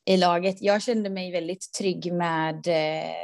i 0.05 0.17
laget. 0.17 0.57
Jag 0.61 0.83
kände 0.83 1.11
mig 1.11 1.33
väldigt 1.33 1.73
trygg 1.79 2.13
med 2.13 2.67
eh, 2.67 3.15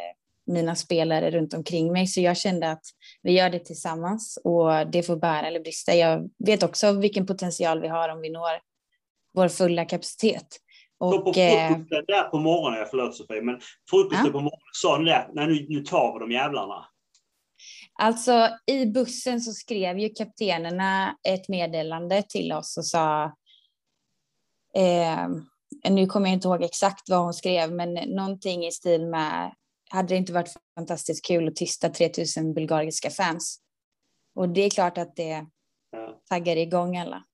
mina 0.46 0.74
spelare 0.74 1.30
runt 1.30 1.54
omkring 1.54 1.92
mig, 1.92 2.06
så 2.06 2.20
jag 2.20 2.36
kände 2.36 2.70
att 2.70 2.84
vi 3.22 3.32
gör 3.32 3.50
det 3.50 3.58
tillsammans 3.58 4.38
och 4.44 4.86
det 4.86 5.02
får 5.02 5.16
bära 5.16 5.46
eller 5.46 5.60
brista. 5.60 5.94
Jag 5.94 6.30
vet 6.46 6.62
också 6.62 6.92
vilken 6.92 7.26
potential 7.26 7.80
vi 7.80 7.88
har 7.88 8.08
om 8.08 8.20
vi 8.20 8.30
når 8.30 8.60
vår 9.34 9.48
fulla 9.48 9.84
kapacitet. 9.84 10.46
Och, 10.98 11.12
så 11.12 11.20
på 11.20 11.40
eh, 11.40 11.68
frukosten 11.68 12.04
där 12.06 12.28
på 12.30 12.38
morgonen, 12.38 12.86
förlåt 12.90 13.16
Sofie, 13.16 13.42
men 13.42 13.60
frukosten 13.90 14.26
ja. 14.26 14.32
på 14.32 14.40
morgonen 14.40 14.72
sa 14.72 14.98
ni 14.98 15.04
det, 15.04 15.30
nej 15.32 15.46
nu, 15.46 15.66
nu 15.68 15.80
tar 15.84 16.12
vi 16.12 16.18
de 16.18 16.32
jävlarna. 16.32 16.86
Alltså 18.00 18.48
i 18.66 18.86
bussen 18.86 19.40
så 19.40 19.52
skrev 19.52 19.98
ju 19.98 20.08
kaptenerna 20.08 21.16
ett 21.28 21.48
meddelande 21.48 22.22
till 22.22 22.52
oss 22.52 22.76
och 22.76 22.86
sa, 22.86 23.24
eh, 24.74 25.28
nu 25.84 26.06
kommer 26.06 26.26
jag 26.28 26.34
inte 26.34 26.48
ihåg 26.48 26.62
exakt 26.62 27.08
vad 27.08 27.18
hon 27.18 27.34
skrev, 27.34 27.72
men 27.72 27.94
någonting 27.94 28.66
i 28.66 28.72
stil 28.72 29.06
med, 29.06 29.54
hade 29.90 30.08
det 30.08 30.16
inte 30.16 30.32
varit 30.32 30.54
fantastiskt 30.74 31.26
kul 31.26 31.48
att 31.48 31.56
tysta 31.56 31.88
3000 31.88 32.54
bulgariska 32.54 33.10
fans? 33.10 33.60
Och 34.34 34.48
det 34.48 34.60
är 34.60 34.70
klart 34.70 34.98
att 34.98 35.16
det 35.16 35.46
ja. 35.90 36.20
taggar 36.28 36.56
igång 36.56 36.96
alla. 36.96 37.24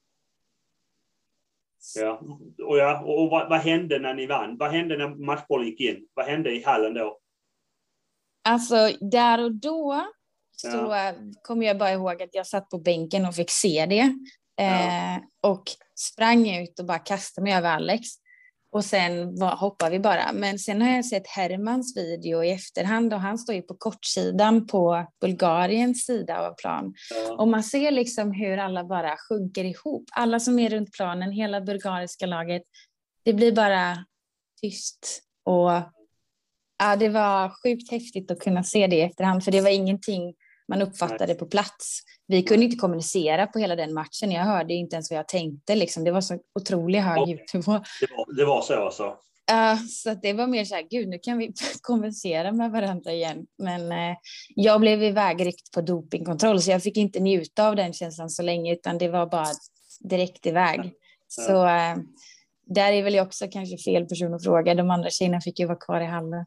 Ja, 1.96 2.22
och, 2.64 2.78
ja, 2.78 3.02
och 3.02 3.30
vad, 3.30 3.48
vad, 3.48 3.61
hände 3.61 3.98
när 3.98 4.14
ni 4.14 4.26
vann? 4.26 4.57
Vad 4.59 4.70
hände 4.70 4.96
när 4.96 5.09
matchbollen 5.09 5.66
gick 5.66 5.80
in? 5.80 6.09
Vad 6.14 6.26
hände 6.26 6.52
i 6.52 6.62
hallen 6.62 6.94
då? 6.94 7.18
Alltså, 8.44 8.90
där 9.00 9.44
och 9.44 9.54
då 9.54 10.04
så 10.57 10.68
ja. 10.68 11.14
kommer 11.42 11.66
jag 11.66 11.78
bara 11.78 11.92
ihåg 11.92 12.22
att 12.22 12.35
jag 12.35 12.46
satt 12.46 12.68
på 12.68 12.78
bänken 12.78 13.26
och 13.26 13.35
fick 13.35 13.50
se 13.50 13.87
det. 13.87 14.14
Ja. 14.57 14.64
Eh, 14.64 15.20
och 15.40 15.64
sprang 15.94 16.50
ut 16.50 16.78
och 16.78 16.87
bara 16.87 16.98
kastade 16.98 17.44
mig 17.44 17.54
över 17.54 17.70
Alex. 17.70 18.09
Och 18.74 18.84
sen 18.84 19.37
var, 19.37 19.56
hoppade 19.56 19.90
vi 19.90 20.00
bara. 20.00 20.32
Men 20.32 20.58
sen 20.58 20.82
har 20.82 20.90
jag 20.90 21.04
sett 21.04 21.26
Hermans 21.26 21.96
video 21.96 22.44
i 22.44 22.50
efterhand 22.50 23.14
och 23.14 23.20
han 23.20 23.38
står 23.38 23.54
ju 23.54 23.62
på 23.62 23.74
kortsidan 23.74 24.66
på 24.66 25.06
Bulgariens 25.20 26.04
sida 26.04 26.38
av 26.38 26.54
plan. 26.54 26.94
Ja. 27.10 27.34
Och 27.34 27.48
man 27.48 27.62
ser 27.62 27.90
liksom 27.90 28.32
hur 28.32 28.58
alla 28.58 28.84
bara 28.84 29.16
sjunker 29.28 29.64
ihop. 29.64 30.04
Alla 30.12 30.40
som 30.40 30.58
är 30.58 30.70
runt 30.70 30.92
planen, 30.92 31.32
hela 31.32 31.60
bulgariska 31.60 32.26
laget. 32.26 32.62
Det 33.24 33.32
blir 33.32 33.52
bara 33.52 34.04
tyst. 34.62 35.22
Och 35.44 35.70
ja, 36.78 36.96
det 36.98 37.08
var 37.08 37.52
sjukt 37.62 37.90
häftigt 37.90 38.30
att 38.30 38.40
kunna 38.40 38.62
se 38.62 38.87
det 38.87 38.96
i 38.96 39.00
efterhand, 39.00 39.44
för 39.44 39.52
det 39.52 39.60
var 39.60 39.70
ingenting 39.70 40.34
man 40.68 40.83
uppfattade 40.83 41.27
Nej. 41.27 41.38
på 41.38 41.46
plats. 41.46 42.00
Vi 42.27 42.42
kunde 42.42 42.64
inte 42.64 42.77
kommunicera 42.77 43.46
på 43.46 43.59
hela 43.59 43.77
den 43.77 43.94
matchen. 43.94 44.31
Jag 44.31 44.42
hörde 44.42 44.74
inte 44.74 44.96
ens 44.96 45.11
vad 45.11 45.18
jag 45.18 45.29
tänkte. 45.29 45.74
Liksom. 45.74 46.05
Det 46.05 46.11
var 46.11 46.20
så 46.20 46.38
otroligt 46.55 47.03
hög 47.03 47.29
ljudnivå. 47.29 47.72
Det 48.00 48.09
var, 48.16 48.37
det 48.37 48.44
var 48.44 48.62
så 48.62 48.85
alltså? 48.85 49.16
Uh, 49.53 49.87
så 49.87 50.14
det 50.14 50.33
var 50.33 50.46
mer 50.46 50.64
så 50.64 50.74
här, 50.74 50.83
gud, 50.90 51.09
nu 51.09 51.18
kan 51.18 51.38
vi 51.38 51.53
konversera 51.83 52.53
med 52.53 52.70
varandra 52.70 53.12
igen. 53.12 53.46
Men 53.59 53.92
uh, 53.92 54.16
jag 54.48 54.81
blev 54.81 55.03
ivägryckt 55.03 55.72
på 55.72 55.81
dopingkontroll, 55.81 56.62
så 56.62 56.70
jag 56.70 56.83
fick 56.83 56.96
inte 56.96 57.20
njuta 57.20 57.68
av 57.68 57.77
den 57.77 57.92
känslan 57.92 58.31
så 58.31 58.42
länge, 58.42 58.72
utan 58.72 58.98
det 58.98 59.09
var 59.09 59.27
bara 59.27 59.46
direkt 60.00 60.46
iväg. 60.46 60.81
Ja. 61.37 61.42
Så 61.44 61.64
uh, 61.64 62.05
där 62.66 62.92
är 62.92 63.03
väl 63.03 63.14
jag 63.14 63.27
också 63.27 63.48
kanske 63.50 63.79
fel 63.79 64.07
person 64.07 64.35
att 64.35 64.44
fråga. 64.44 64.74
De 64.74 64.90
andra 64.90 65.11
tjejerna 65.11 65.40
fick 65.40 65.59
ju 65.59 65.66
vara 65.66 65.79
kvar 65.79 66.00
i 66.00 66.07
hallen. 66.07 66.46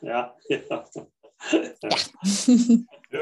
Ja, 0.00 0.36
ja. 0.68 0.86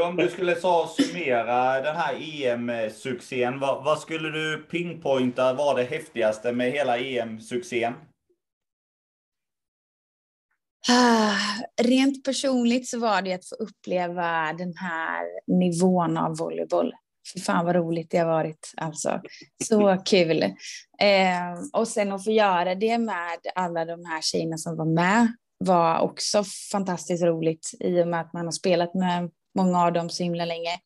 Om 0.09 0.17
du 0.17 0.29
skulle 0.29 0.57
så 0.57 0.87
summera 0.87 1.81
den 1.81 1.97
här 1.97 2.15
EM-succén, 2.15 3.61
vad, 3.61 3.85
vad, 3.85 3.99
skulle 3.99 4.31
du 4.31 4.67
pinpointa 4.71 5.53
var 5.53 5.77
det 5.77 5.85
häftigaste 5.85 6.53
med 6.53 6.73
hela 6.73 6.99
EM-succén? 6.99 7.95
Ah, 10.89 11.35
rent 11.83 12.25
personligt 12.25 12.89
så 12.89 12.99
var 12.99 13.23
det 13.23 13.33
att 13.33 13.49
få 13.49 13.55
uppleva 13.55 14.53
den 14.53 14.75
här 14.77 15.27
nivån 15.47 16.17
av 16.17 16.37
volleyboll. 16.37 16.93
Fy 17.35 17.41
fan 17.41 17.65
vad 17.65 17.77
roligt 17.77 18.11
det 18.11 18.19
har 18.19 18.27
varit. 18.27 18.73
Alltså. 18.77 19.21
Så 19.65 20.03
kul. 20.05 20.43
Eh, 21.01 21.55
och 21.73 21.89
sen 21.89 22.13
att 22.13 22.25
få 22.25 22.31
göra 22.31 22.75
det 22.75 22.99
med 22.99 23.39
alla 23.55 23.85
de 23.85 24.05
här 24.05 24.21
tjejerna 24.23 24.59
som 24.59 24.77
var 24.77 24.85
med 24.85 25.33
var 25.59 26.01
också 26.01 26.45
fantastiskt 26.73 27.25
roligt 27.25 27.71
i 27.81 28.03
och 28.03 28.09
med 28.09 28.21
att 28.21 28.33
man 28.33 28.45
har 28.45 28.53
spelat 28.53 28.95
med 28.95 29.31
många 29.55 29.85
av 29.85 29.93
dem 29.93 30.11
så 30.11 30.23
himla 30.23 30.45
länge. 30.45 30.81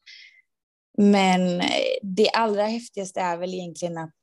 Men 0.99 1.63
det 2.03 2.31
allra 2.31 2.65
häftigaste 2.65 3.21
är 3.21 3.37
väl 3.37 3.55
egentligen 3.55 3.99
att 3.99 4.21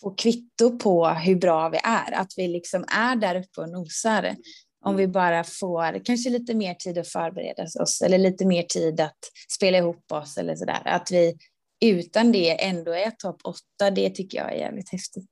få 0.00 0.14
kvitto 0.14 0.78
på 0.78 1.08
hur 1.08 1.36
bra 1.36 1.68
vi 1.68 1.78
är, 1.84 2.12
att 2.12 2.32
vi 2.36 2.48
liksom 2.48 2.84
är 2.88 3.16
där 3.16 3.34
uppe 3.34 3.60
och 3.60 3.68
nosar. 3.68 4.36
Om 4.84 4.96
vi 4.96 5.08
bara 5.08 5.44
får 5.44 6.04
kanske 6.04 6.30
lite 6.30 6.54
mer 6.54 6.74
tid 6.74 6.98
att 6.98 7.08
förbereda 7.08 7.62
oss 7.82 8.02
eller 8.02 8.18
lite 8.18 8.46
mer 8.46 8.62
tid 8.62 9.00
att 9.00 9.18
spela 9.48 9.78
ihop 9.78 10.12
oss 10.12 10.36
eller 10.36 10.56
så 10.56 10.64
där. 10.64 10.82
Att 10.84 11.10
vi 11.10 11.36
utan 11.80 12.32
det 12.32 12.64
ändå 12.64 12.92
är 12.92 13.10
topp 13.10 13.40
åtta, 13.44 13.90
det 13.90 14.10
tycker 14.10 14.38
jag 14.38 14.52
är 14.52 14.56
jävligt 14.56 14.92
häftigt. 14.92 15.30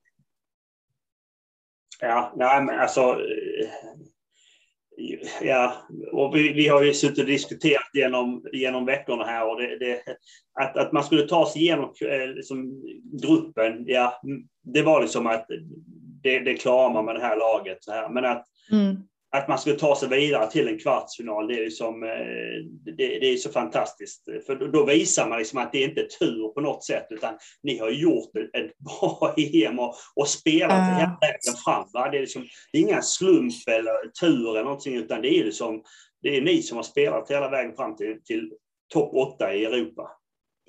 Ja, 2.01 2.33
nej 2.37 2.63
men 2.63 2.81
alltså 2.81 3.17
ja, 5.43 5.75
och 6.13 6.37
vi, 6.37 6.53
vi, 6.53 6.69
har 6.69 6.83
ju 6.83 6.95
suttit 6.95 7.19
och 7.19 7.27
diskuterat 7.27 7.91
genom, 7.93 8.45
genom 8.53 8.87
veckorna 8.87 9.25
här 9.25 9.51
och 9.51 9.61
det, 9.61 9.79
det, 9.79 10.03
att, 10.61 10.77
att 10.77 10.93
man 10.93 11.05
skulle 11.05 11.23
ta 11.23 11.51
sig 11.51 11.63
igenom 11.63 11.93
eh, 12.05 12.35
liksom, 12.35 12.83
gruppen, 13.23 13.85
ja, 13.87 14.21
det 14.63 14.83
var 14.83 15.01
liksom 15.01 15.27
att 15.27 15.47
det, 16.23 16.39
det 16.39 16.55
klarar 16.55 16.93
man 16.93 17.05
med 17.05 17.15
det 17.15 17.21
här 17.21 17.37
laget. 17.37 17.85
Så 17.85 17.93
här. 17.93 18.09
Men 18.09 18.25
att, 18.25 18.45
mm 18.73 18.97
att 19.33 19.49
man 19.49 19.59
skulle 19.59 19.77
ta 19.77 19.97
sig 19.97 20.09
vidare 20.09 20.51
till 20.51 20.69
en 20.69 20.79
kvartsfinal, 20.79 21.49
det 21.49 21.55
är, 21.55 21.65
liksom, 21.65 22.01
det, 22.85 22.93
det, 22.97 23.27
är 23.27 23.37
så 23.37 23.51
fantastiskt. 23.51 24.25
För 24.47 24.73
då 24.73 24.85
visar 24.85 25.29
man 25.29 25.39
liksom 25.39 25.59
att 25.59 25.73
det 25.73 25.83
inte 25.83 26.01
är 26.01 26.07
tur 26.07 26.49
på 26.55 26.61
något 26.61 26.85
sätt, 26.85 27.07
utan 27.11 27.35
ni 27.63 27.79
har 27.79 27.91
gjort 27.91 28.37
ett 28.37 28.79
bra 28.79 29.35
EM 29.55 29.79
och, 29.79 29.95
och 30.17 30.29
spelat 30.29 30.79
uh. 30.79 30.99
hela 30.99 31.19
vägen 31.21 31.55
fram. 31.65 31.87
Va? 31.93 32.11
Det, 32.11 32.17
är 32.17 32.21
liksom, 32.21 32.47
det 32.73 32.79
är 32.79 32.83
inga 32.83 33.03
slump 33.03 33.69
eller 33.69 34.11
tur 34.21 34.51
eller 34.51 34.65
någonting, 34.65 34.97
utan 34.97 35.23
det 35.23 35.39
är, 35.39 35.45
liksom, 35.45 35.83
det 36.23 36.37
är 36.37 36.43
ni 36.43 36.63
som 36.63 36.77
har 36.77 36.85
spelat 36.85 37.31
hela 37.31 37.51
vägen 37.51 37.77
fram 37.77 37.97
till, 37.97 38.23
till 38.25 38.53
topp 38.93 39.15
åtta 39.15 39.55
i 39.55 39.65
Europa. 39.65 40.11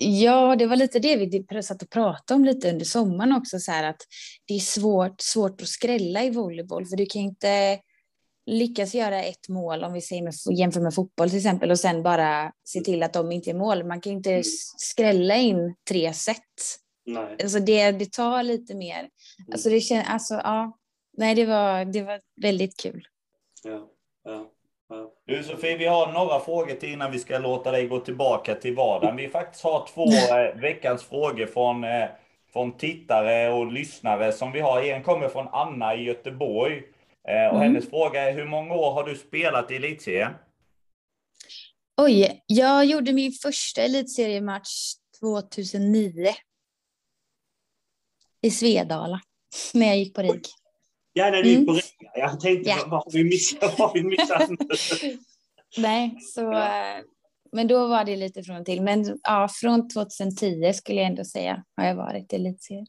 Ja, 0.04 0.56
det 0.56 0.67
var 0.67 0.76
lite 0.76 1.00
det 1.00 1.15
vi 1.15 1.63
satt 1.63 1.84
och 1.84 1.89
pratade 1.89 2.36
om 2.36 2.45
lite 2.45 2.71
under 2.71 2.86
sommaren 2.86 3.32
också, 3.32 3.60
så 3.60 3.71
här 3.71 3.89
att 3.89 4.02
det 4.47 4.54
är 4.54 4.60
svårt, 4.60 5.15
svårt 5.21 5.62
att 5.62 5.67
skrälla 5.67 6.24
i 6.24 6.30
volleyboll, 6.30 6.86
för 6.86 6.97
du 6.97 7.06
kan 7.06 7.21
inte 7.21 7.80
lyckas 8.45 8.93
göra 8.93 9.23
ett 9.23 9.49
mål, 9.49 9.84
om 9.84 9.93
vi 9.93 10.01
säger 10.01 10.23
med, 10.23 10.34
jämför 10.58 10.82
med 10.82 10.95
fotboll 10.95 11.30
till 11.30 11.38
exempel, 11.38 11.71
och 11.71 11.80
sen 11.80 12.04
bara 12.04 12.51
se 12.63 12.80
till 12.82 13.04
att 13.04 13.13
de 13.13 13.32
inte 13.32 13.49
är 13.49 13.54
mål. 13.54 13.84
Man 13.84 14.01
kan 14.01 14.13
inte 14.13 14.32
mm. 14.32 14.43
skrälla 14.77 15.36
in 15.36 15.75
tre 15.89 16.13
set. 16.13 16.38
Nej. 17.06 17.38
Alltså 17.43 17.60
det, 17.60 17.91
det 17.91 18.12
tar 18.12 18.43
lite 18.43 18.75
mer. 18.75 18.99
Mm. 18.99 19.51
Alltså 19.51 19.69
det 19.69 19.82
känns, 19.82 20.08
alltså 20.10 20.34
ja, 20.34 20.77
nej 21.17 21.36
det 21.36 21.45
var, 21.45 21.86
det 21.86 22.01
var 22.01 22.21
väldigt 22.41 22.80
kul. 22.80 23.08
Ja, 23.63 23.89
ja. 24.23 24.51
Ja. 24.91 25.12
Du 25.25 25.43
Sofie, 25.43 25.77
vi 25.77 25.86
har 25.86 26.12
några 26.12 26.39
frågor 26.39 26.75
till 26.75 26.93
innan 26.93 27.12
vi 27.12 27.19
ska 27.19 27.38
låta 27.38 27.71
dig 27.71 27.88
gå 27.88 27.99
tillbaka 27.99 28.56
till 28.56 28.75
vardagen. 28.75 29.15
Vi 29.15 29.27
faktiskt 29.27 29.63
har 29.63 29.88
två 29.93 30.04
eh, 30.36 30.62
veckans 30.62 31.04
frågor 31.04 31.45
från, 31.45 31.84
eh, 31.84 32.06
från 32.54 32.71
tittare 32.77 33.51
och 33.51 33.71
lyssnare 33.71 34.32
som 34.32 34.51
vi 34.51 34.60
har. 34.60 34.82
En 34.82 35.04
kommer 35.04 35.30
från 35.30 35.47
Anna 35.51 35.95
i 35.95 36.04
Göteborg. 36.04 36.84
Eh, 37.27 37.47
och 37.47 37.55
mm. 37.55 37.62
hennes 37.62 37.89
fråga 37.89 38.21
är, 38.21 38.34
hur 38.34 38.45
många 38.45 38.73
år 38.73 38.91
har 38.91 39.03
du 39.03 39.15
spelat 39.15 39.71
i 39.71 39.75
elitserien? 39.75 40.31
Oj, 41.97 42.43
jag 42.45 42.86
gjorde 42.86 43.13
min 43.13 43.31
första 43.31 43.81
elitseriematch 43.81 44.93
2009. 45.19 46.34
I 48.41 48.51
Svedala, 48.51 49.21
när 49.73 49.88
jag 49.88 49.97
gick 49.97 50.15
på 50.15 50.21
RIG. 50.21 50.45
Ja, 51.13 51.31
när 51.31 51.43
du 51.43 51.49
gick 51.49 51.65
på 51.65 51.71
mm. 51.71 51.75
RIG. 51.75 52.10
Jag 52.13 52.39
tänkte, 52.39 52.69
ja. 52.69 52.77
vad 52.88 53.03
har 53.03 53.12
vi 53.12 53.23
missat? 53.23 53.60
Vad 53.62 53.89
har 53.89 53.93
vi 53.93 54.03
missat 54.03 54.49
Nej, 55.77 56.17
så... 56.21 56.41
Ja. 56.41 56.97
Eh, 56.97 57.03
men 57.51 57.67
då 57.67 57.88
var 57.88 58.05
det 58.05 58.15
lite 58.15 58.43
från 58.43 58.57
och 58.57 58.65
till. 58.65 58.81
Men 58.81 59.19
ja, 59.23 59.49
från 59.53 59.89
2010 59.89 60.73
skulle 60.73 61.01
jag 61.01 61.07
ändå 61.07 61.25
säga 61.25 61.63
har 61.77 61.86
jag 61.86 61.95
varit 61.95 62.34
i 62.34 62.36
elitserien. 62.36 62.88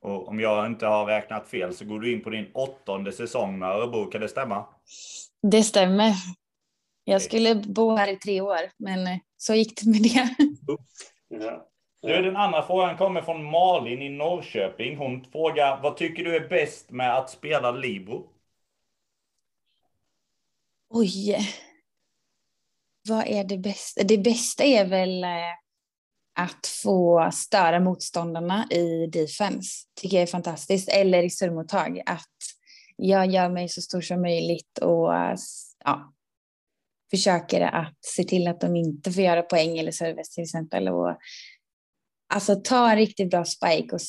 Och 0.00 0.28
om 0.28 0.40
jag 0.40 0.66
inte 0.66 0.86
har 0.86 1.06
räknat 1.06 1.48
fel 1.48 1.74
så 1.74 1.84
går 1.84 2.00
du 2.00 2.12
in 2.12 2.22
på 2.22 2.30
din 2.30 2.50
åttonde 2.54 3.12
säsong 3.12 3.58
med 3.58 3.68
Örebro, 3.68 4.06
kan 4.06 4.20
det 4.20 4.28
stämma? 4.28 4.64
Det 5.42 5.62
stämmer. 5.62 6.12
Jag 7.04 7.22
skulle 7.22 7.54
bo 7.54 7.96
här 7.96 8.08
i 8.08 8.16
tre 8.16 8.40
år, 8.40 8.60
men 8.76 9.06
eh, 9.06 9.18
så 9.36 9.54
gick 9.54 9.80
det 9.80 9.90
med 9.90 10.02
det. 10.02 10.34
Ja. 11.28 11.68
Du, 12.02 12.22
den 12.22 12.36
andra 12.36 12.62
frågan 12.62 12.96
kommer 12.96 13.22
från 13.22 13.44
Malin 13.44 14.02
i 14.02 14.08
Norrköping. 14.08 14.96
Hon 14.96 15.24
frågar, 15.24 15.82
vad 15.82 15.96
tycker 15.96 16.24
du 16.24 16.36
är 16.36 16.48
bäst 16.48 16.90
med 16.90 17.16
att 17.16 17.30
spela 17.30 17.70
Libro? 17.70 18.26
Oj. 20.88 21.38
Vad 23.08 23.26
är 23.26 23.44
det 23.44 23.58
bästa? 23.58 24.02
Det 24.02 24.18
bästa 24.18 24.64
är 24.64 24.86
väl 24.88 25.24
eh, 25.24 25.30
att 26.36 26.66
få 26.82 27.30
störa 27.32 27.80
motståndarna 27.80 28.66
i 28.70 29.06
defense 29.06 29.70
tycker 30.00 30.16
jag 30.16 30.22
är 30.22 30.26
fantastiskt. 30.26 30.88
Eller 30.88 31.22
i 31.22 31.30
surmottag, 31.30 32.02
att 32.06 32.36
jag 32.96 33.26
gör 33.26 33.48
mig 33.48 33.68
så 33.68 33.80
stor 33.80 34.00
som 34.00 34.22
möjligt 34.22 34.78
och 34.78 35.12
ja, 35.84 36.12
försöker 37.10 37.60
att 37.60 37.98
se 38.00 38.24
till 38.24 38.48
att 38.48 38.60
de 38.60 38.76
inte 38.76 39.12
får 39.12 39.22
göra 39.22 39.42
poäng 39.42 39.78
eller 39.78 39.92
service 39.92 40.30
till 40.30 40.42
exempel. 40.42 40.88
Och, 40.88 41.18
alltså 42.34 42.56
ta 42.56 42.90
en 42.90 42.96
riktigt 42.96 43.30
bra 43.30 43.44
spike 43.44 43.94
och 43.94 44.00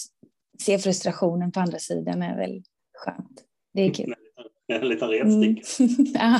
se 0.61 0.79
frustrationen 0.79 1.51
på 1.51 1.59
andra 1.59 1.79
sidan 1.79 2.21
är 2.21 2.37
väl 2.37 2.63
skönt. 2.97 3.43
Det 3.73 3.81
är 3.81 3.93
kul. 3.93 4.15
En 4.69 4.89
liten 4.89 5.09
retstick. 5.09 5.79
Mm. 5.79 6.39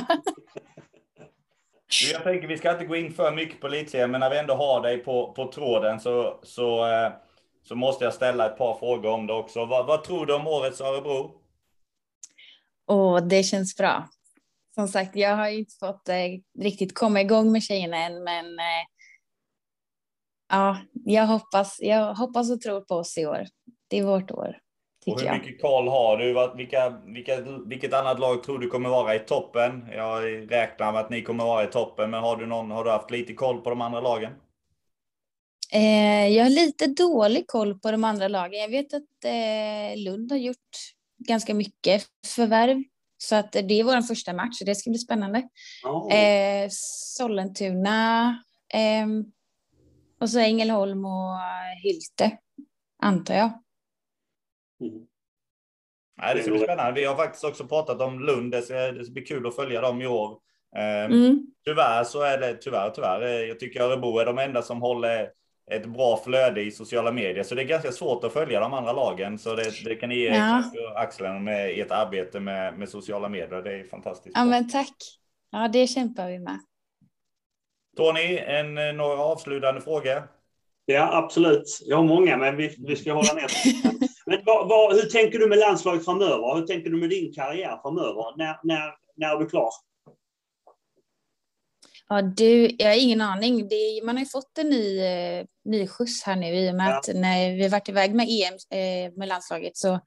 Jag 2.12 2.22
tänker 2.22 2.48
vi 2.48 2.58
ska 2.58 2.72
inte 2.72 2.84
gå 2.84 2.96
in 2.96 3.12
för 3.12 3.34
mycket 3.34 3.60
på 3.60 3.66
elitserien, 3.66 4.10
men 4.10 4.20
när 4.20 4.30
vi 4.30 4.38
ändå 4.38 4.54
har 4.54 4.82
dig 4.82 4.98
på, 4.98 5.32
på 5.32 5.52
tråden 5.52 6.00
så, 6.00 6.40
så, 6.42 6.92
eh, 6.92 7.12
så 7.62 7.74
måste 7.74 8.04
jag 8.04 8.14
ställa 8.14 8.46
ett 8.46 8.58
par 8.58 8.78
frågor 8.78 9.10
om 9.10 9.26
det 9.26 9.32
också. 9.32 9.64
Vad, 9.64 9.86
vad 9.86 10.04
tror 10.04 10.26
du 10.26 10.34
om 10.34 10.46
årets 10.46 10.80
Örebro? 10.80 11.40
Och 12.86 13.22
det 13.22 13.42
känns 13.42 13.76
bra. 13.76 14.08
Som 14.74 14.88
sagt, 14.88 15.16
jag 15.16 15.36
har 15.36 15.48
inte 15.48 15.74
fått 15.80 16.08
eh, 16.08 16.14
riktigt 16.58 16.94
komma 16.94 17.20
igång 17.20 17.52
med 17.52 17.62
tjejerna 17.62 17.96
än, 17.96 18.24
men 18.24 18.58
eh, 18.58 18.84
ja, 20.48 20.78
jag 21.04 21.26
hoppas, 21.26 21.76
jag 21.80 22.14
hoppas 22.14 22.50
och 22.50 22.60
tror 22.60 22.80
på 22.80 22.94
oss 22.94 23.18
i 23.18 23.26
år. 23.26 23.46
Det 23.88 23.98
är 23.98 24.04
vårt 24.04 24.30
år, 24.30 24.58
och 25.12 25.20
hur 25.20 25.26
jag. 25.26 25.38
mycket 25.38 25.60
koll 25.62 25.88
har 25.88 26.16
du? 26.16 26.32
Vad- 26.32 26.56
Vilka, 26.56 26.90
vilka, 27.06 27.40
vilket 27.66 27.92
annat 27.94 28.18
lag 28.20 28.42
tror 28.42 28.58
du 28.58 28.68
kommer 28.68 28.88
vara 28.88 29.14
i 29.14 29.18
toppen? 29.18 29.88
Jag 29.92 30.22
räknar 30.52 30.92
med 30.92 31.00
att 31.00 31.10
ni 31.10 31.22
kommer 31.22 31.44
vara 31.44 31.64
i 31.64 31.66
toppen, 31.66 32.10
men 32.10 32.20
har 32.22 32.36
du, 32.36 32.46
någon, 32.46 32.70
har 32.70 32.84
du 32.84 32.90
haft 32.90 33.10
lite 33.10 33.34
koll 33.34 33.60
på 33.60 33.70
de 33.70 33.80
andra 33.80 34.00
lagen? 34.00 34.32
Eh, 35.72 36.28
jag 36.28 36.44
har 36.44 36.50
lite 36.50 36.86
dålig 36.86 37.46
koll 37.46 37.78
på 37.80 37.90
de 37.90 38.04
andra 38.04 38.28
lagen. 38.28 38.60
Jag 38.60 38.68
vet 38.68 38.94
att 38.94 39.24
eh, 39.24 40.02
Lund 40.04 40.32
har 40.32 40.38
gjort 40.38 40.76
ganska 41.28 41.54
mycket 41.54 42.02
förvärv. 42.26 42.82
Så 43.18 43.36
att 43.36 43.52
det 43.52 43.74
är 43.80 43.84
vår 43.84 44.02
första 44.02 44.32
match 44.32 44.60
och 44.60 44.66
det 44.66 44.74
ska 44.74 44.90
bli 44.90 44.98
spännande. 44.98 45.48
Ja. 45.82 46.10
Eh, 46.10 46.68
Sollentuna 46.70 48.38
ehm, 48.74 49.24
och 50.20 50.30
så 50.30 50.38
Ängelholm 50.38 51.04
och 51.04 51.38
Hylte, 51.82 52.38
antar 53.02 53.34
jag. 53.34 53.50
Mm. 54.80 55.06
Nej, 56.20 56.34
det 56.34 56.42
ska 56.42 56.50
bli 56.50 56.60
spännande. 56.60 57.00
Vi 57.00 57.06
har 57.06 57.16
faktiskt 57.16 57.44
också 57.44 57.66
pratat 57.68 58.00
om 58.00 58.20
Lund. 58.20 58.52
Det 58.52 58.62
ska, 58.62 58.74
det 58.74 59.04
ska 59.04 59.12
bli 59.12 59.22
kul 59.22 59.46
att 59.46 59.56
följa 59.56 59.80
dem 59.80 60.02
i 60.02 60.06
år. 60.06 60.38
Ehm, 60.76 61.12
Mm. 61.12 61.46
Tyvärr 61.64 62.04
så 62.04 62.22
är 62.22 62.38
det, 62.38 62.54
tyvärr, 62.54 62.90
tyvärr. 62.90 63.20
Jag 63.48 63.60
tycker 63.60 63.80
Örebro 63.80 64.18
är 64.18 64.26
de 64.26 64.38
enda 64.38 64.62
som 64.62 64.82
håller 64.82 65.30
ett 65.70 65.86
bra 65.86 66.20
flöde 66.24 66.62
i 66.62 66.70
sociala 66.70 67.12
medier. 67.12 67.42
Så 67.42 67.54
det 67.54 67.62
är 67.62 67.66
ganska 67.66 67.92
svårt 67.92 68.24
att 68.24 68.32
följa 68.32 68.60
de 68.60 68.72
andra 68.74 68.92
lagen. 68.92 69.38
Så 69.38 69.54
det, 69.54 69.84
det 69.84 69.94
kan 69.94 70.08
ni 70.08 70.14
ge 70.18 70.28
Ja. 70.36 70.62
axeln 70.96 71.44
med 71.44 71.78
ert 71.78 71.90
arbete 71.90 72.40
med, 72.40 72.78
med 72.78 72.88
sociala 72.88 73.28
medier. 73.28 73.62
Det 73.62 73.72
är 73.80 73.84
fantastiskt. 73.84 74.36
Ja, 74.36 74.42
bra. 74.42 74.50
men 74.50 74.70
tack. 74.70 74.94
Ja, 75.50 75.68
det 75.72 75.86
kämpar 75.86 76.28
vi 76.28 76.38
med. 76.38 76.58
Tony, 77.96 78.38
en, 78.38 78.78
eh, 78.78 78.92
några 78.92 79.18
avslutande 79.18 79.80
frågor? 79.80 80.22
Ja, 80.84 81.16
absolut. 81.16 81.78
Jag 81.86 81.96
har 81.96 82.04
många, 82.04 82.36
men 82.36 82.56
vi, 82.56 82.74
vi 82.78 82.96
ska 82.96 83.12
hålla 83.12 83.32
ner 83.34 83.46
Men 84.28 84.42
vad, 84.44 84.68
vad, 84.68 84.96
hur 84.96 85.02
tänker 85.02 85.38
du 85.38 85.48
med 85.48 85.58
landslaget 85.58 86.04
framöver? 86.04 86.54
Hur 86.54 86.66
tänker 86.66 86.90
du 86.90 86.96
med 86.96 87.10
din 87.10 87.34
karriär 87.34 87.78
framöver? 87.82 88.36
När, 88.36 88.60
när, 88.62 88.94
när 89.16 89.36
är 89.36 89.38
du 89.38 89.48
klar? 89.48 89.70
Ja, 92.08 92.22
du, 92.22 92.76
jag 92.78 92.88
har 92.88 93.02
ingen 93.02 93.20
aning. 93.20 93.68
Det, 93.68 94.04
man 94.04 94.16
har 94.16 94.24
ju 94.24 94.28
fått 94.28 94.58
en 94.58 94.68
ny, 94.68 94.98
eh, 94.98 95.44
ny 95.64 95.86
skjuts 95.86 96.22
här 96.22 96.36
nu 96.36 96.54
i 96.54 96.70
och 96.70 96.74
med 96.74 96.90
Ja. 96.90 96.98
att 96.98 97.08
när 97.14 97.52
vi 97.56 97.62
har 97.62 97.70
varit 97.70 97.88
iväg 97.88 98.14
med 98.14 98.26
EM 98.30 98.54
eh, 98.54 99.12
med 99.16 99.28
landslaget 99.28 99.76
så 99.76 100.00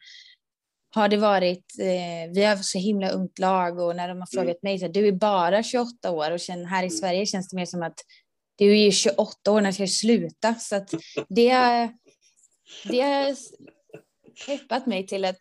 har 0.95 1.07
det 1.07 1.17
varit, 1.17 1.65
eh, 1.79 2.34
vi 2.34 2.43
har 2.43 2.55
så 2.55 2.77
himla 2.77 3.10
ungt 3.10 3.39
lag 3.39 3.79
och 3.79 3.95
när 3.95 4.07
de 4.07 4.19
har 4.19 4.27
frågat 4.27 4.63
mig 4.63 4.79
så 4.79 4.86
här, 4.86 4.93
du 4.93 5.07
är 5.07 5.12
bara 5.12 5.63
28 5.63 6.12
år 6.12 6.31
och 6.31 6.39
känner, 6.39 6.65
här 6.65 6.84
i 6.84 6.86
Mm. 6.86 6.97
Sverige 6.97 7.25
känns 7.25 7.49
det 7.49 7.55
mer 7.55 7.65
som 7.65 7.84
att 7.84 7.99
du 8.55 8.71
är 8.71 8.86
ju 8.86 8.91
28 8.91 9.51
år 9.51 9.62
när 9.62 9.71
ska 9.71 9.84
jag 9.84 9.89
sluta 9.89 10.55
så 10.55 10.75
att 10.75 10.89
det 11.29 11.89
det 12.84 13.36
peppat 14.46 14.86
mig 14.86 15.08
till 15.08 15.26
att 15.26 15.39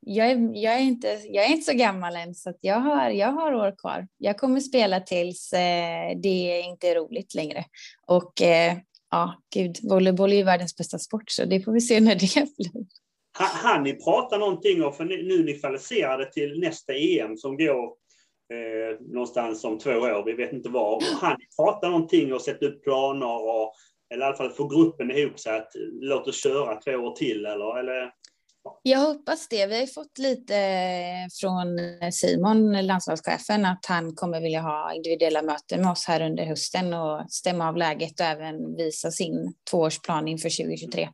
jag 0.00 0.30
är, 0.30 0.50
jag, 0.54 0.74
är 0.74 0.80
inte, 0.80 1.08
jag 1.08 1.44
är 1.44 1.48
inte 1.48 1.72
så 1.72 1.78
gammal 1.78 2.16
än, 2.16 2.34
så 2.34 2.50
att 2.50 2.58
jag, 2.60 2.80
har, 2.80 3.10
jag 3.10 3.32
har 3.32 3.54
år 3.54 3.74
kvar. 3.78 4.08
Jag 4.18 4.38
kommer 4.38 4.60
spela 4.60 5.00
tills 5.00 5.52
eh, 5.52 6.18
det 6.22 6.60
inte 6.60 6.88
är 6.88 6.94
roligt 6.94 7.34
längre. 7.34 7.64
Och 8.06 8.42
eh, 8.42 8.76
ja, 9.10 9.42
gud, 9.54 9.78
volleyboll 9.82 10.32
är 10.32 10.36
ju 10.36 10.42
världens 10.42 10.76
bästa 10.76 10.98
sport, 10.98 11.30
så 11.30 11.44
det 11.44 11.60
får 11.60 11.72
vi 11.72 11.80
se 11.80 12.00
när 12.00 12.14
det 12.14 12.56
blir. 12.56 12.86
Har 13.38 13.80
ni 13.80 13.94
prata 13.94 14.38
någonting 14.38 14.82
om, 14.82 14.92
för 14.92 15.04
nu 15.04 15.40
är 15.40 15.44
ni 15.44 15.52
kvalificerade 15.52 16.32
till 16.32 16.60
nästa 16.60 16.92
EM 16.92 17.36
som 17.36 17.56
går 17.56 17.84
eh, 18.54 19.00
någonstans 19.00 19.64
om 19.64 19.78
två 19.78 19.90
år, 19.90 20.24
vi 20.26 20.32
vet 20.32 20.52
inte 20.52 20.68
var. 20.68 21.02
Har 21.20 21.36
ni 21.38 21.44
prata 21.56 21.88
någonting 21.88 22.32
och 22.32 22.42
sätta 22.42 22.66
upp 22.66 22.82
planer 22.82 23.42
och 23.42 23.72
eller 24.10 24.24
i 24.24 24.26
alla 24.26 24.36
fall 24.36 24.50
få 24.50 24.68
gruppen 24.68 25.10
ihop 25.10 25.38
sig 25.40 25.56
att 25.56 25.72
låt 26.00 26.28
oss 26.28 26.42
köra 26.42 26.80
två 26.80 26.90
år 26.92 27.16
till 27.16 27.46
eller? 27.46 27.78
eller 27.78 28.12
Jag 28.82 28.98
hoppas 28.98 29.48
det. 29.48 29.66
Vi 29.66 29.74
har 29.74 29.80
ju 29.80 29.86
fått 29.86 30.18
lite 30.18 30.54
från 31.40 31.78
Simon, 32.12 32.86
landslagschefen, 32.86 33.64
att 33.64 33.86
han 33.88 34.14
kommer 34.14 34.40
vilja 34.40 34.60
ha 34.60 34.94
individuella 34.94 35.42
möten 35.42 35.82
med 35.82 35.90
oss 35.90 36.04
här 36.06 36.20
under 36.22 36.44
hösten 36.44 36.94
och 36.94 37.32
stämma 37.32 37.68
av 37.68 37.76
läget 37.76 38.20
och 38.20 38.26
även 38.26 38.76
visa 38.76 39.10
sin 39.10 39.54
tvåårsplan 39.70 40.28
inför 40.28 40.62
2023. 40.62 41.08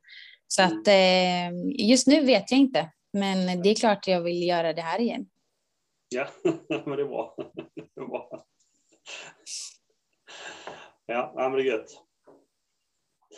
Så 0.46 0.62
att 0.62 0.88
eh, 0.88 1.52
just 1.88 2.07
nu 2.07 2.24
vet 2.24 2.50
jag 2.50 2.61
inte, 2.61 2.90
men 3.12 3.62
det 3.62 3.68
är 3.68 3.74
klart 3.74 4.09
jag 4.09 4.20
vill 4.20 4.48
göra 4.48 4.72
det 4.72 4.83
här 4.83 5.00
igen. 5.00 5.26
ja, 6.09 6.26
men 6.87 6.96
det 6.96 7.02
är 7.02 7.09
bra. 7.09 7.37
det 7.74 8.00
är 8.00 8.07
bra. 8.07 8.44
Ja, 11.07 11.33
ja, 11.37 11.48
men 11.48 11.52
det 11.52 11.62
är 11.62 11.64
gött. 11.64 12.04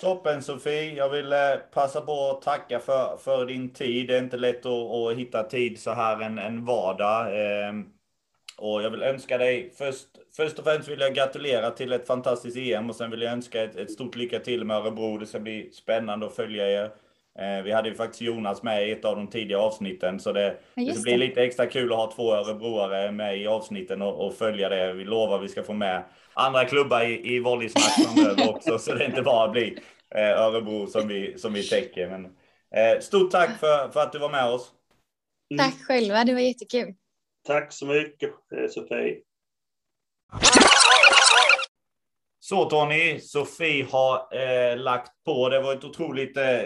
Toppen 0.01 0.43
Sofie, 0.43 0.95
jag 0.95 1.09
vill 1.09 1.33
eh, 1.33 1.57
passa 1.73 2.01
på 2.01 2.31
att 2.31 2.43
tacka 2.43 2.81
för, 2.81 3.17
för 3.17 3.47
din 3.47 3.73
tid. 3.73 4.09
Det 4.09 4.17
är 4.17 4.23
inte 4.23 4.37
lätt 4.37 4.67
att, 4.67 4.91
att 4.91 5.17
hitta 5.17 5.43
tid 5.43 5.81
så 5.81 5.91
här 5.91 6.21
en, 6.21 6.39
en 6.39 6.65
vardag. 6.65 7.27
Ehm, 7.33 7.87
och 8.59 8.83
jag 8.83 8.91
vill 8.91 9.03
önska 9.03 9.39
dig, 9.39 9.73
först, 9.79 10.07
först 10.37 10.59
och 10.59 10.65
främst 10.65 10.89
vill 10.89 11.01
jag 11.01 11.15
gratulera 11.15 11.71
till 11.71 11.93
ett 11.93 12.07
fantastiskt 12.07 12.57
EM 12.57 12.91
och 12.91 12.97
sen 12.97 13.11
vill 13.11 13.23
jag 13.23 13.33
önska 13.33 13.63
ett, 13.63 13.77
ett 13.77 13.91
stort 13.93 14.17
lycka 14.17 14.39
till 14.39 14.65
med 14.65 14.77
Örebro. 14.77 15.19
Det 15.19 15.27
ska 15.27 15.39
bli 15.39 15.71
spännande 15.73 16.27
att 16.27 16.37
följa 16.37 16.71
er. 16.71 16.91
Eh, 17.39 17.63
vi 17.65 17.73
hade 17.73 17.89
ju 17.89 17.95
faktiskt 17.95 18.21
Jonas 18.21 18.63
med 18.63 18.89
i 18.89 18.93
ett 18.93 19.05
av 19.05 19.17
de 19.17 19.27
tidiga 19.31 19.59
avsnitten 19.59 20.21
så 20.21 20.33
det, 20.33 20.43
Ja, 20.45 20.53
det 20.75 20.83
just 20.83 20.95
ska 20.95 21.03
bli 21.03 21.13
det. 21.13 21.19
lite 21.19 21.43
extra 21.43 21.67
kul 21.67 21.93
att 21.93 21.99
ha 21.99 22.13
två 22.13 22.35
örebroare 22.35 23.13
med 23.13 23.39
i 23.39 23.47
avsnitten 23.47 24.03
och, 24.03 24.27
och 24.27 24.35
följa 24.35 24.69
det. 24.69 24.93
Vi 24.93 25.05
lovar 25.05 25.37
att 25.37 25.45
vi 25.45 25.49
ska 25.49 25.63
få 25.63 25.73
med 25.73 26.05
andra 26.35 26.65
klubbar 26.65 27.05
i, 27.05 27.35
i 27.35 27.41
volleysnack 27.41 27.93
framöver 28.15 28.49
också 28.55 28.79
så 28.79 28.95
det 28.95 29.05
inte 29.05 29.23
bara 29.23 29.49
blir 29.49 29.79
eh, 30.15 30.41
Örebro 30.41 30.87
som 30.87 31.09
vi, 31.09 31.39
som 31.39 31.53
vi 31.53 31.69
täcker. 31.69 32.09
Men, 32.09 32.25
eh, 32.75 33.01
stort 33.01 33.31
tack 33.31 33.61
för, 33.61 33.89
för 33.89 34.01
att 34.01 34.13
du 34.13 34.19
var 34.19 34.31
med 34.31 34.45
oss. 34.45 34.73
Mm. 35.51 35.65
Tack 35.65 35.83
själva, 35.87 36.25
det 36.25 36.33
var 36.33 36.41
jättekul. 36.41 36.95
Tack 37.47 37.73
så 37.73 37.87
mycket, 37.87 38.31
Sofie. 38.71 39.17
Så 42.41 42.65
Tony, 42.71 43.21
Sofie 43.21 43.87
har 43.91 44.37
eh, 44.37 44.77
lagt 44.77 45.13
på. 45.25 45.49
Det 45.49 45.61
var 45.61 45.73
ett 45.73 45.85
otroligt 45.85 46.37
eh, 46.37 46.61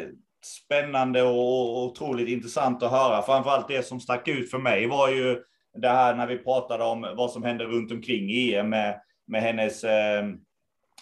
spännande 0.44 1.22
och, 1.22 1.85
otroligt 1.85 2.29
intressant 2.29 2.83
att 2.83 2.90
höra. 2.90 3.22
Framförallt 3.22 3.68
det 3.68 3.87
som 3.87 4.00
stack 4.00 4.29
ut 4.29 4.50
för 4.50 4.59
mig 4.59 4.87
var 4.87 5.09
ju 5.09 5.42
det 5.79 5.88
här 5.88 6.14
när 6.14 6.26
vi 6.26 6.38
pratade 6.38 6.85
om 6.85 7.00
vad 7.16 7.31
som 7.31 7.42
händer 7.42 7.64
runt 7.64 7.92
omkring 7.92 8.31
EM 8.31 8.70
med, 8.70 9.00
med 9.26 9.42
hennes, 9.42 9.85
eh, 9.85 10.24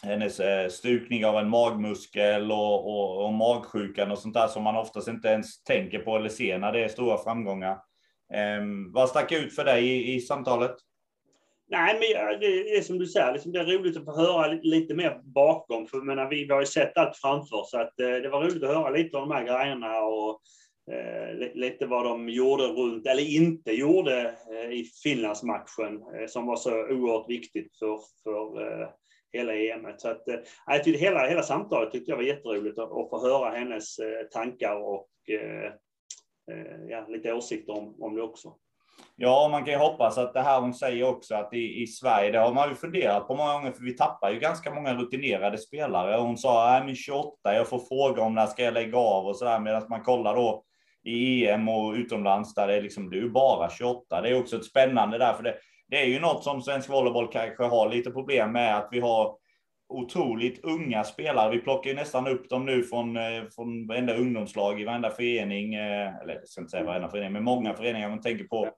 hennes 0.03 0.41
eh, 0.41 0.69
stukning 0.69 1.27
av 1.27 1.37
en 1.37 1.49
magmuskel 1.49 2.53
och, 2.53 2.87
och, 2.87 3.25
och 3.25 3.33
magsjukan 3.33 4.11
och 4.11 4.19
sånt 4.19 4.35
där 4.35 4.49
som 4.49 4.63
man 4.63 4.77
oftast 4.77 5.09
inte 5.09 5.29
ens 5.29 5.63
tänker 5.63 5.99
på 5.99 6.17
eller 6.17 6.29
ser 6.29 6.59
när 6.59 6.73
det 6.73 6.85
är 6.85 6.89
stora 6.89 7.19
framgångar. 7.19 7.73
Eh, 8.35 8.63
vad 8.93 9.09
stack 9.09 9.33
ut 9.33 9.55
för 9.55 9.65
dig 9.65 9.89
i, 9.89 10.15
i 10.15 10.21
samtalet? 10.21 10.77
Nej, 11.71 11.95
men 11.95 12.41
det 12.41 12.77
är 12.77 12.83
som 12.83 12.99
du 12.99 13.07
säger, 13.07 13.33
liksom 13.33 13.53
det 13.53 13.61
är 13.61 13.65
roligt 13.65 13.97
att 13.97 14.05
få 14.05 14.17
höra 14.17 14.59
lite 14.63 14.95
mer 14.95 15.21
bakom. 15.25 15.87
För 15.87 16.01
menar, 16.01 16.29
vi, 16.31 16.45
vi 16.45 16.53
har 16.53 16.61
ju 16.61 16.67
sett 16.67 16.99
allt 16.99 17.17
framför, 17.17 17.63
så 17.65 17.81
att, 17.81 18.01
eh, 18.01 18.11
det 18.11 18.29
var 18.29 18.43
roligt 18.43 18.63
att 18.63 18.75
höra 18.75 18.91
lite 18.91 19.17
om 19.17 19.29
de 19.29 19.35
här 19.35 19.45
grejerna 19.45 20.01
och 20.01 20.41
eh, 20.93 21.55
lite 21.55 21.87
vad 21.87 22.05
de 22.05 22.29
gjorde 22.29 22.65
runt, 22.65 23.07
eller 23.07 23.37
inte 23.37 23.73
gjorde, 23.73 24.35
eh, 24.53 24.71
i 24.71 24.85
Finlandsmatchen 25.03 26.03
eh, 26.15 26.27
som 26.27 26.47
var 26.47 26.57
så 26.57 26.71
oerhört 26.71 27.31
viktigt 27.31 27.79
för, 27.79 27.99
för 28.25 28.63
eh, 28.83 28.89
hela 29.33 29.55
EM. 29.55 29.87
Så 29.97 30.09
att, 30.09 30.29
eh, 30.29 30.39
jag 30.67 30.85
tyckte 30.85 31.05
hela, 31.05 31.27
hela 31.27 31.43
samtalet 31.43 31.93
tyckte 31.93 32.11
jag 32.11 32.17
var 32.17 32.25
jätteroligt 32.25 32.79
att, 32.79 32.93
att 32.93 33.11
få 33.11 33.21
höra 33.23 33.51
hennes 33.51 33.99
eh, 33.99 34.27
tankar 34.33 34.77
och 34.77 35.09
eh, 35.31 35.73
eh, 36.53 36.85
ja, 36.89 37.07
lite 37.09 37.33
åsikter 37.33 37.79
om, 37.79 38.03
om 38.03 38.15
det 38.17 38.23
också. 38.23 38.55
Ja, 39.17 39.49
man 39.51 39.65
kan 39.65 39.75
ju 39.75 39.79
hoppas 39.79 40.19
att 40.19 40.35
det 40.35 40.41
här 40.41 40.61
hon 40.61 40.75
säger 40.75 41.05
också 41.05 41.35
att 41.35 41.55
i, 41.55 41.83
i 41.83 41.87
Sverige, 41.87 42.31
det 42.31 42.39
har 42.39 42.55
man 42.55 42.69
ju 42.69 42.75
funderat 42.75 43.29
på 43.29 43.37
många 43.37 43.53
gånger, 43.53 43.73
för 43.73 43.83
vi 43.83 43.97
tappar 43.97 44.31
ju 44.31 44.39
ganska 44.39 44.75
många 44.75 44.95
rutinerade 44.95 45.59
spelare. 45.59 46.21
Hon 46.21 46.39
sa, 46.39 46.71
nej 46.71 46.85
men 46.85 46.95
28, 46.95 47.55
jag 47.55 47.69
får 47.69 47.79
fråga 47.79 48.23
om 48.23 48.35
när 48.35 48.47
ska 48.47 48.63
jag 48.63 48.75
lägga 48.75 48.99
av 48.99 49.27
och 49.27 49.37
sådär, 49.37 49.61
medan 49.61 49.83
man 49.89 50.03
kollar 50.03 50.37
då 50.37 50.65
i 51.05 51.47
EM 51.47 51.69
och 51.69 51.93
utomlands 51.93 52.55
där 52.55 52.67
det 52.67 52.75
är 52.75 52.83
liksom, 52.83 53.11
du 53.11 53.25
är 53.25 53.29
bara 53.29 53.71
28. 53.71 54.21
Det 54.21 54.29
är 54.29 54.41
också 54.41 54.57
ett 54.57 54.65
spännande 54.65 55.19
där, 55.19 55.33
för 55.33 55.43
det, 55.43 55.55
det 55.89 56.03
är 56.03 56.07
ju 56.07 56.21
något 56.21 56.45
som 56.45 56.63
svensk 56.63 56.91
volleyboll 56.91 57.33
kanske 57.33 57.65
har 57.65 57.89
lite 57.89 58.11
problem 58.11 58.53
med, 58.53 58.77
att 58.77 58.89
vi 58.91 59.01
har 59.01 59.37
otroligt 59.89 60.65
unga 60.65 61.05
spelare. 61.05 61.51
Vi 61.51 61.59
plockar 61.59 61.91
ju 61.91 61.97
nästan 61.97 62.27
upp 62.27 62.51
dem 62.51 62.67
nu 62.67 62.83
från, 62.83 63.17
eh, 63.17 63.45
från 63.55 63.87
varenda 63.87 64.15
ungdomslag 64.15 64.81
i 64.81 64.85
varenda 64.85 65.11
förening. 65.11 65.75
Eh, 65.75 66.17
eller 66.23 66.35
jag 66.35 66.49
ska 66.49 66.61
inte 66.61 66.71
säga 66.71 66.85
varenda 66.85 67.09
förening, 67.09 67.33
men 67.33 67.45
många 67.45 67.75
föreningar. 67.75 68.09
Man 68.09 68.21
tänker 68.21 68.45
på, 68.45 68.69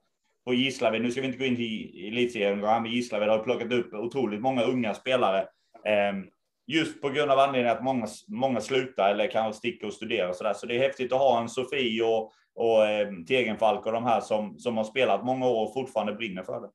på 0.45 0.53
Gislaved. 0.53 1.01
Nu 1.01 1.11
ska 1.11 1.21
vi 1.21 1.27
inte 1.27 1.39
gå 1.39 1.45
in 1.45 1.57
i 1.57 2.07
elitserien, 2.07 2.59
men 2.59 2.85
Gislaved 2.85 3.29
har 3.29 3.39
plockat 3.39 3.73
upp 3.73 3.93
otroligt 3.93 4.41
många 4.41 4.63
unga 4.63 4.93
spelare. 4.93 5.47
Ehm, 5.85 6.25
just 6.67 7.01
på 7.01 7.09
grund 7.09 7.31
av 7.31 7.39
anledningen 7.39 7.77
att 7.77 7.83
många, 7.83 8.07
många 8.27 8.61
slutar 8.61 9.11
eller 9.11 9.31
kanske 9.31 9.57
sticker 9.57 9.87
och 9.87 9.93
studerar 9.93 10.29
och 10.29 10.35
så 10.35 10.43
där. 10.43 10.53
Så 10.53 10.65
det 10.65 10.75
är 10.75 10.79
häftigt 10.79 11.13
att 11.13 11.19
ha 11.19 11.41
en 11.41 11.49
Sofie 11.49 12.03
och, 12.03 12.31
och 12.55 12.87
ehm, 12.87 13.25
Tegenfalk 13.25 13.85
och 13.85 13.91
de 13.91 14.03
här 14.03 14.21
som, 14.21 14.59
som 14.59 14.77
har 14.77 14.83
spelat 14.83 15.25
många 15.25 15.47
år 15.47 15.67
och 15.67 15.73
fortfarande 15.73 16.13
brinner 16.13 16.43
för 16.43 16.61
det. 16.61 16.69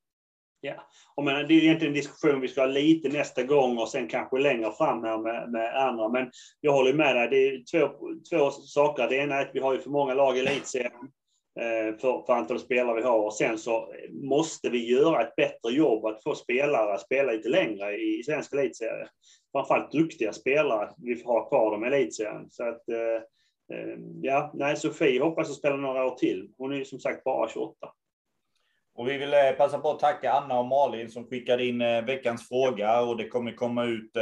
Ja, 0.61 0.75
och 1.15 1.25
men 1.25 1.49
det 1.49 1.55
är 1.55 1.63
egentligen 1.63 1.95
en 1.95 2.01
diskussion 2.01 2.41
vi 2.41 2.49
ska 2.49 2.61
ha 2.61 2.67
lite 2.67 3.09
nästa 3.09 3.43
gång 3.43 3.79
och 3.79 3.89
sen 3.89 4.09
kanske 4.09 4.39
längre 4.39 4.73
fram 4.73 5.05
här 5.05 5.19
med, 5.19 5.51
med 5.51 5.75
andra. 5.75 6.09
Men 6.09 6.31
jag 6.61 6.73
håller 6.73 6.93
med 6.93 7.17
dig. 7.17 7.29
Det 7.29 7.37
är 7.37 7.65
två, 7.71 7.95
två 8.31 8.51
saker. 8.51 9.09
Det 9.09 9.17
ena 9.17 9.35
är 9.35 9.43
att 9.43 9.51
vi 9.55 9.61
har 9.61 9.73
ju 9.73 9.79
för 9.79 9.91
många 9.91 10.15
lag 10.15 10.37
i 10.37 10.41
elitserien 10.41 10.93
Eh, 11.61 11.97
för, 11.97 12.27
för 12.27 12.33
antal 12.33 12.59
spelare 12.59 12.97
vi 12.97 13.03
har. 13.03 13.19
Och 13.19 13.35
sen 13.35 13.59
så 13.59 13.93
måste 14.11 14.69
vi 14.69 14.91
göra 14.91 15.23
ett 15.23 15.37
bättre 15.37 15.73
jobb 15.73 16.05
att 16.05 16.23
få 16.23 16.35
spelare 16.35 16.95
att 16.95 17.01
spela 17.01 17.33
lite 17.33 17.49
längre 17.49 17.97
i 17.97 18.23
svensk 18.23 18.53
elitserie. 18.53 19.09
Framförallt 19.53 19.93
duktiga 19.93 20.33
spelare. 20.33 20.91
Vi 20.97 21.17
får 21.17 21.33
ha 21.33 21.49
kvar 21.49 21.71
dem 21.71 21.85
i 21.85 21.87
elitserien. 21.87 22.51
Så 22.51 22.69
att, 22.69 22.89
eh, 22.89 23.79
eh, 23.79 23.99
ja, 24.23 24.51
nej, 24.55 24.77
Sofie 24.77 25.23
hoppas 25.23 25.51
att 25.51 25.57
spela 25.57 25.77
några 25.77 26.07
år 26.07 26.15
till. 26.15 26.51
Hon 26.59 26.73
är 26.73 26.77
ju 26.77 26.85
som 26.85 27.01
sagt 27.01 27.25
bara 27.25 27.49
28. 27.49 27.77
Och 28.95 29.09
vi 29.09 29.19
vill 29.19 29.35
eh, 29.35 29.53
passa 29.57 29.79
på 29.79 29.91
att 29.91 30.01
tacka 30.01 30.33
Anna 30.33 30.59
och 30.59 30.67
Malin 30.67 31.11
som 31.11 31.27
skickade 31.27 31.67
in 31.67 31.79
veckans 31.79 32.49
fråga 32.49 33.01
och 33.01 33.17
det 33.17 33.29
kommer 33.29 33.53
komma 33.53 33.85
ut 33.85 34.17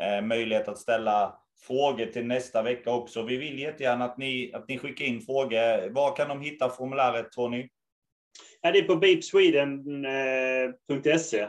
eh, 0.00 0.22
möjlighet 0.22 0.68
att 0.68 0.78
ställa 0.78 1.41
frågor 1.62 2.06
till 2.06 2.26
nästa 2.26 2.62
vecka 2.62 2.90
också. 2.90 3.22
Vi 3.22 3.36
vill 3.36 3.58
jättegärna 3.58 4.04
att 4.04 4.18
ni, 4.18 4.52
att 4.54 4.68
ni 4.68 4.78
skickar 4.78 5.04
in 5.04 5.20
frågor. 5.20 5.90
Var 5.90 6.16
kan 6.16 6.28
de 6.28 6.40
hitta 6.40 6.68
formuläret 6.68 7.32
tror 7.32 7.48
ni? 7.48 7.68
Ja, 8.60 8.72
det 8.72 8.78
är 8.78 8.82
på 8.82 8.96
beepsweden.se. 8.96 11.46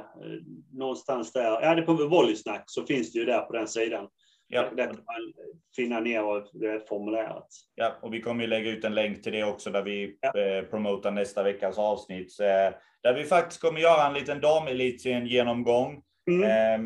Någonstans 0.71 1.33
där. 1.33 1.43
Ja, 1.43 1.75
det 1.75 1.81
är 1.81 1.85
på 1.85 1.93
Volleysnack 1.93 2.63
så 2.65 2.85
finns 2.85 3.13
det 3.13 3.19
ju 3.19 3.25
där 3.25 3.41
på 3.41 3.53
den 3.53 3.67
sidan. 3.67 4.07
Ja. 4.47 4.69
Där 4.77 4.85
kan 4.85 4.95
man 4.95 5.33
finna 5.75 5.99
ner 5.99 6.59
det 6.59 6.89
formuläret. 6.89 7.47
Ja, 7.75 7.99
och 8.01 8.13
vi 8.13 8.21
kommer 8.21 8.43
ju 8.43 8.49
lägga 8.49 8.71
ut 8.71 8.85
en 8.85 8.95
länk 8.95 9.23
till 9.23 9.31
det 9.31 9.43
också 9.43 9.69
där 9.69 9.81
vi 9.81 10.17
ja. 10.21 10.39
Eh, 10.39 10.63
promotar 10.63 11.11
nästa 11.11 11.43
veckas 11.43 11.77
avsnitt. 11.77 12.39
Eh, 12.39 12.69
där 13.03 13.13
vi 13.15 13.23
faktiskt 13.23 13.61
kommer 13.61 13.79
göra 13.79 14.07
en 14.07 14.13
liten 14.13 14.41
damelitserien 14.41 15.27
genomgång. 15.27 16.01
Mm. 16.31 16.43
Eh, 16.43 16.79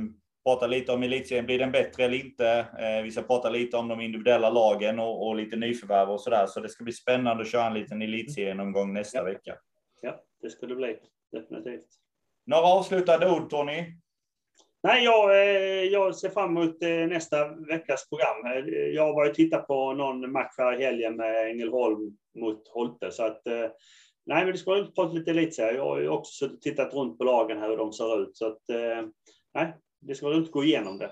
prata 0.47 0.67
lite 0.67 0.91
om 0.91 1.03
elitserien, 1.03 1.45
blir 1.45 1.59
den 1.59 1.71
bättre 1.71 2.03
eller 2.03 2.25
inte? 2.25 2.65
Eh, 2.79 3.03
vi 3.03 3.11
ska 3.11 3.21
prata 3.21 3.49
lite 3.49 3.77
om 3.77 3.87
de 3.87 4.01
individuella 4.01 4.49
lagen 4.49 4.99
och, 4.99 5.27
och 5.27 5.35
lite 5.35 5.55
nyförvärv 5.55 6.09
och 6.09 6.21
sådär. 6.21 6.45
Så 6.47 6.59
det 6.59 6.69
ska 6.69 6.83
bli 6.83 6.93
spännande 6.93 7.43
att 7.43 7.51
köra 7.51 7.67
en 7.67 7.73
liten 7.73 8.01
elitserienomgång 8.01 8.93
nästa 8.93 9.17
ja. 9.17 9.23
vecka. 9.23 9.55
Ja, 10.01 10.23
det 10.41 10.49
ska 10.49 10.65
det 10.65 10.75
bli. 10.75 10.97
Definitivt. 11.31 11.87
Några 12.45 12.63
avslutande 12.63 13.29
ord, 13.29 13.49
Tony? 13.49 13.83
Nej, 14.83 15.03
jag, 15.03 15.29
eh, 15.31 15.83
jag 15.83 16.15
ser 16.15 16.29
fram 16.29 16.57
emot 16.57 16.83
eh, 16.83 16.89
nästa 16.89 17.47
veckas 17.47 18.09
program. 18.09 18.63
Jag 18.93 19.13
varit 19.13 19.29
och 19.29 19.35
tittat 19.35 19.67
på 19.67 19.93
någon 19.93 20.31
match 20.31 20.55
här 20.57 20.81
i 20.81 20.85
helgen 20.85 21.15
med 21.15 21.49
Ängelholm 21.49 22.17
mot 22.39 22.67
Holte. 22.67 23.11
Så 23.11 23.23
att, 23.25 23.41
nej, 24.25 24.43
men 24.45 24.51
det 24.51 24.57
ska 24.57 24.75
att 24.75 24.95
prata 24.95 25.13
lite 25.13 25.31
elitserie. 25.31 25.77
Jag 25.77 25.85
har 25.85 25.99
ju 25.99 26.09
också 26.09 26.49
tittat 26.61 26.93
runt 26.93 27.17
på 27.17 27.23
lagen 27.23 27.57
här 27.57 27.69
hur 27.69 27.77
de 27.77 27.93
ser 27.93 28.21
ut. 28.21 28.37
Så 28.37 28.47
att, 28.47 28.61
nej, 29.53 29.73
det 30.07 30.15
ska 30.15 30.27
roligt 30.27 30.45
att 30.45 30.51
gå 30.51 30.63
igenom 30.63 30.97
det. 30.97 31.11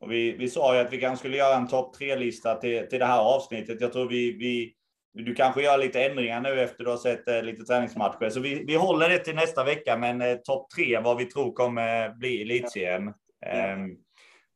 Och 0.00 0.12
vi, 0.12 0.32
vi 0.32 0.48
sa 0.48 0.74
ju 0.74 0.80
att 0.80 0.92
vi 0.92 1.00
kanske 1.00 1.18
skulle 1.18 1.36
göra 1.36 1.56
en 1.56 1.68
topp 1.68 1.94
tre-lista 1.94 2.54
till, 2.54 2.88
till 2.88 2.98
det 2.98 3.06
här 3.06 3.20
avsnittet. 3.20 3.80
Jag 3.80 3.92
tror 3.92 4.08
vi, 4.08 4.32
vi 4.32 4.74
du 5.12 5.34
kanske 5.34 5.62
gör 5.62 5.78
lite 5.78 6.04
ändringar 6.04 6.40
nu 6.40 6.60
efter 6.60 6.84
du 6.84 6.90
har 6.90 6.96
sett 6.96 7.28
eh, 7.28 7.42
lite 7.42 7.64
träningsmatcher. 7.64 8.30
Så 8.30 8.40
vi, 8.40 8.64
vi 8.64 8.74
håller 8.74 9.08
det 9.08 9.18
till 9.18 9.34
nästa 9.34 9.64
vecka, 9.64 9.96
men 9.96 10.20
eh, 10.20 10.36
topp 10.36 10.70
tre, 10.70 11.00
vad 11.00 11.16
vi 11.16 11.24
tror 11.24 11.52
kommer 11.52 12.10
bli 12.10 12.42
elitserien. 12.42 13.08
Eh, 13.46 13.76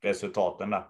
resultaten 0.05 0.71
där. 0.71 0.85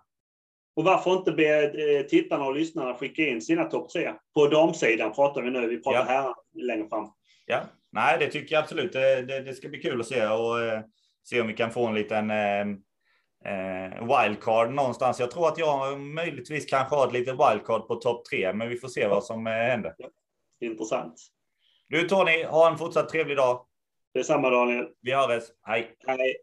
Och 0.76 0.84
varför 0.84 1.12
inte 1.12 1.32
be 1.32 1.62
eh, 1.62 2.06
tittarna 2.06 2.44
och 2.44 2.54
lyssnarna 2.54 2.94
skicka 2.94 3.22
in 3.22 3.40
sina 3.40 3.64
topp 3.64 3.90
tre? 3.90 4.12
På 4.34 4.46
damsidan 4.46 5.12
pratar 5.12 5.42
vi 5.42 5.50
nu, 5.50 5.66
vi 5.66 5.82
pratar 5.82 5.98
ja. 5.98 6.04
här 6.04 6.34
längre 6.66 6.88
fram. 6.88 7.08
Ja, 7.46 7.60
nej 7.92 8.16
det 8.18 8.26
tycker 8.26 8.54
jag 8.54 8.62
absolut. 8.62 8.92
Det, 8.92 9.22
det, 9.22 9.40
det 9.40 9.54
ska 9.54 9.68
bli 9.68 9.78
kul 9.78 10.00
att 10.00 10.06
se 10.06 10.26
och 10.26 10.60
eh, 10.60 10.80
se 11.24 11.40
om 11.40 11.46
vi 11.46 11.54
kan 11.54 11.70
få 11.70 11.86
en 11.86 11.94
liten 11.94 12.30
eh, 12.30 12.60
eh, 13.44 14.22
wildcard 14.24 14.70
någonstans. 14.70 15.20
Jag 15.20 15.30
tror 15.30 15.48
att 15.48 15.58
jag 15.58 16.00
möjligtvis 16.00 16.66
kanske 16.66 16.96
har 16.96 17.06
ett 17.06 17.12
litet 17.12 17.34
wildcard 17.34 17.88
på 17.88 17.94
topp 17.94 18.24
tre, 18.24 18.52
men 18.52 18.68
vi 18.68 18.76
får 18.76 18.88
se 18.88 19.08
vad 19.08 19.24
som 19.24 19.46
eh, 19.46 19.52
händer. 19.52 19.94
Intressant. 20.60 21.14
Du 21.88 22.08
Tony, 22.08 22.44
ha 22.44 22.70
en 22.70 22.78
fortsatt 22.78 23.08
trevlig 23.08 23.36
dag. 23.36 23.66
Detsamma 24.14 24.50
Daniel. 24.50 24.88
Vi 25.00 25.12
hörs. 25.12 25.44
Hej. 25.62 25.96
Hej. 26.06 26.36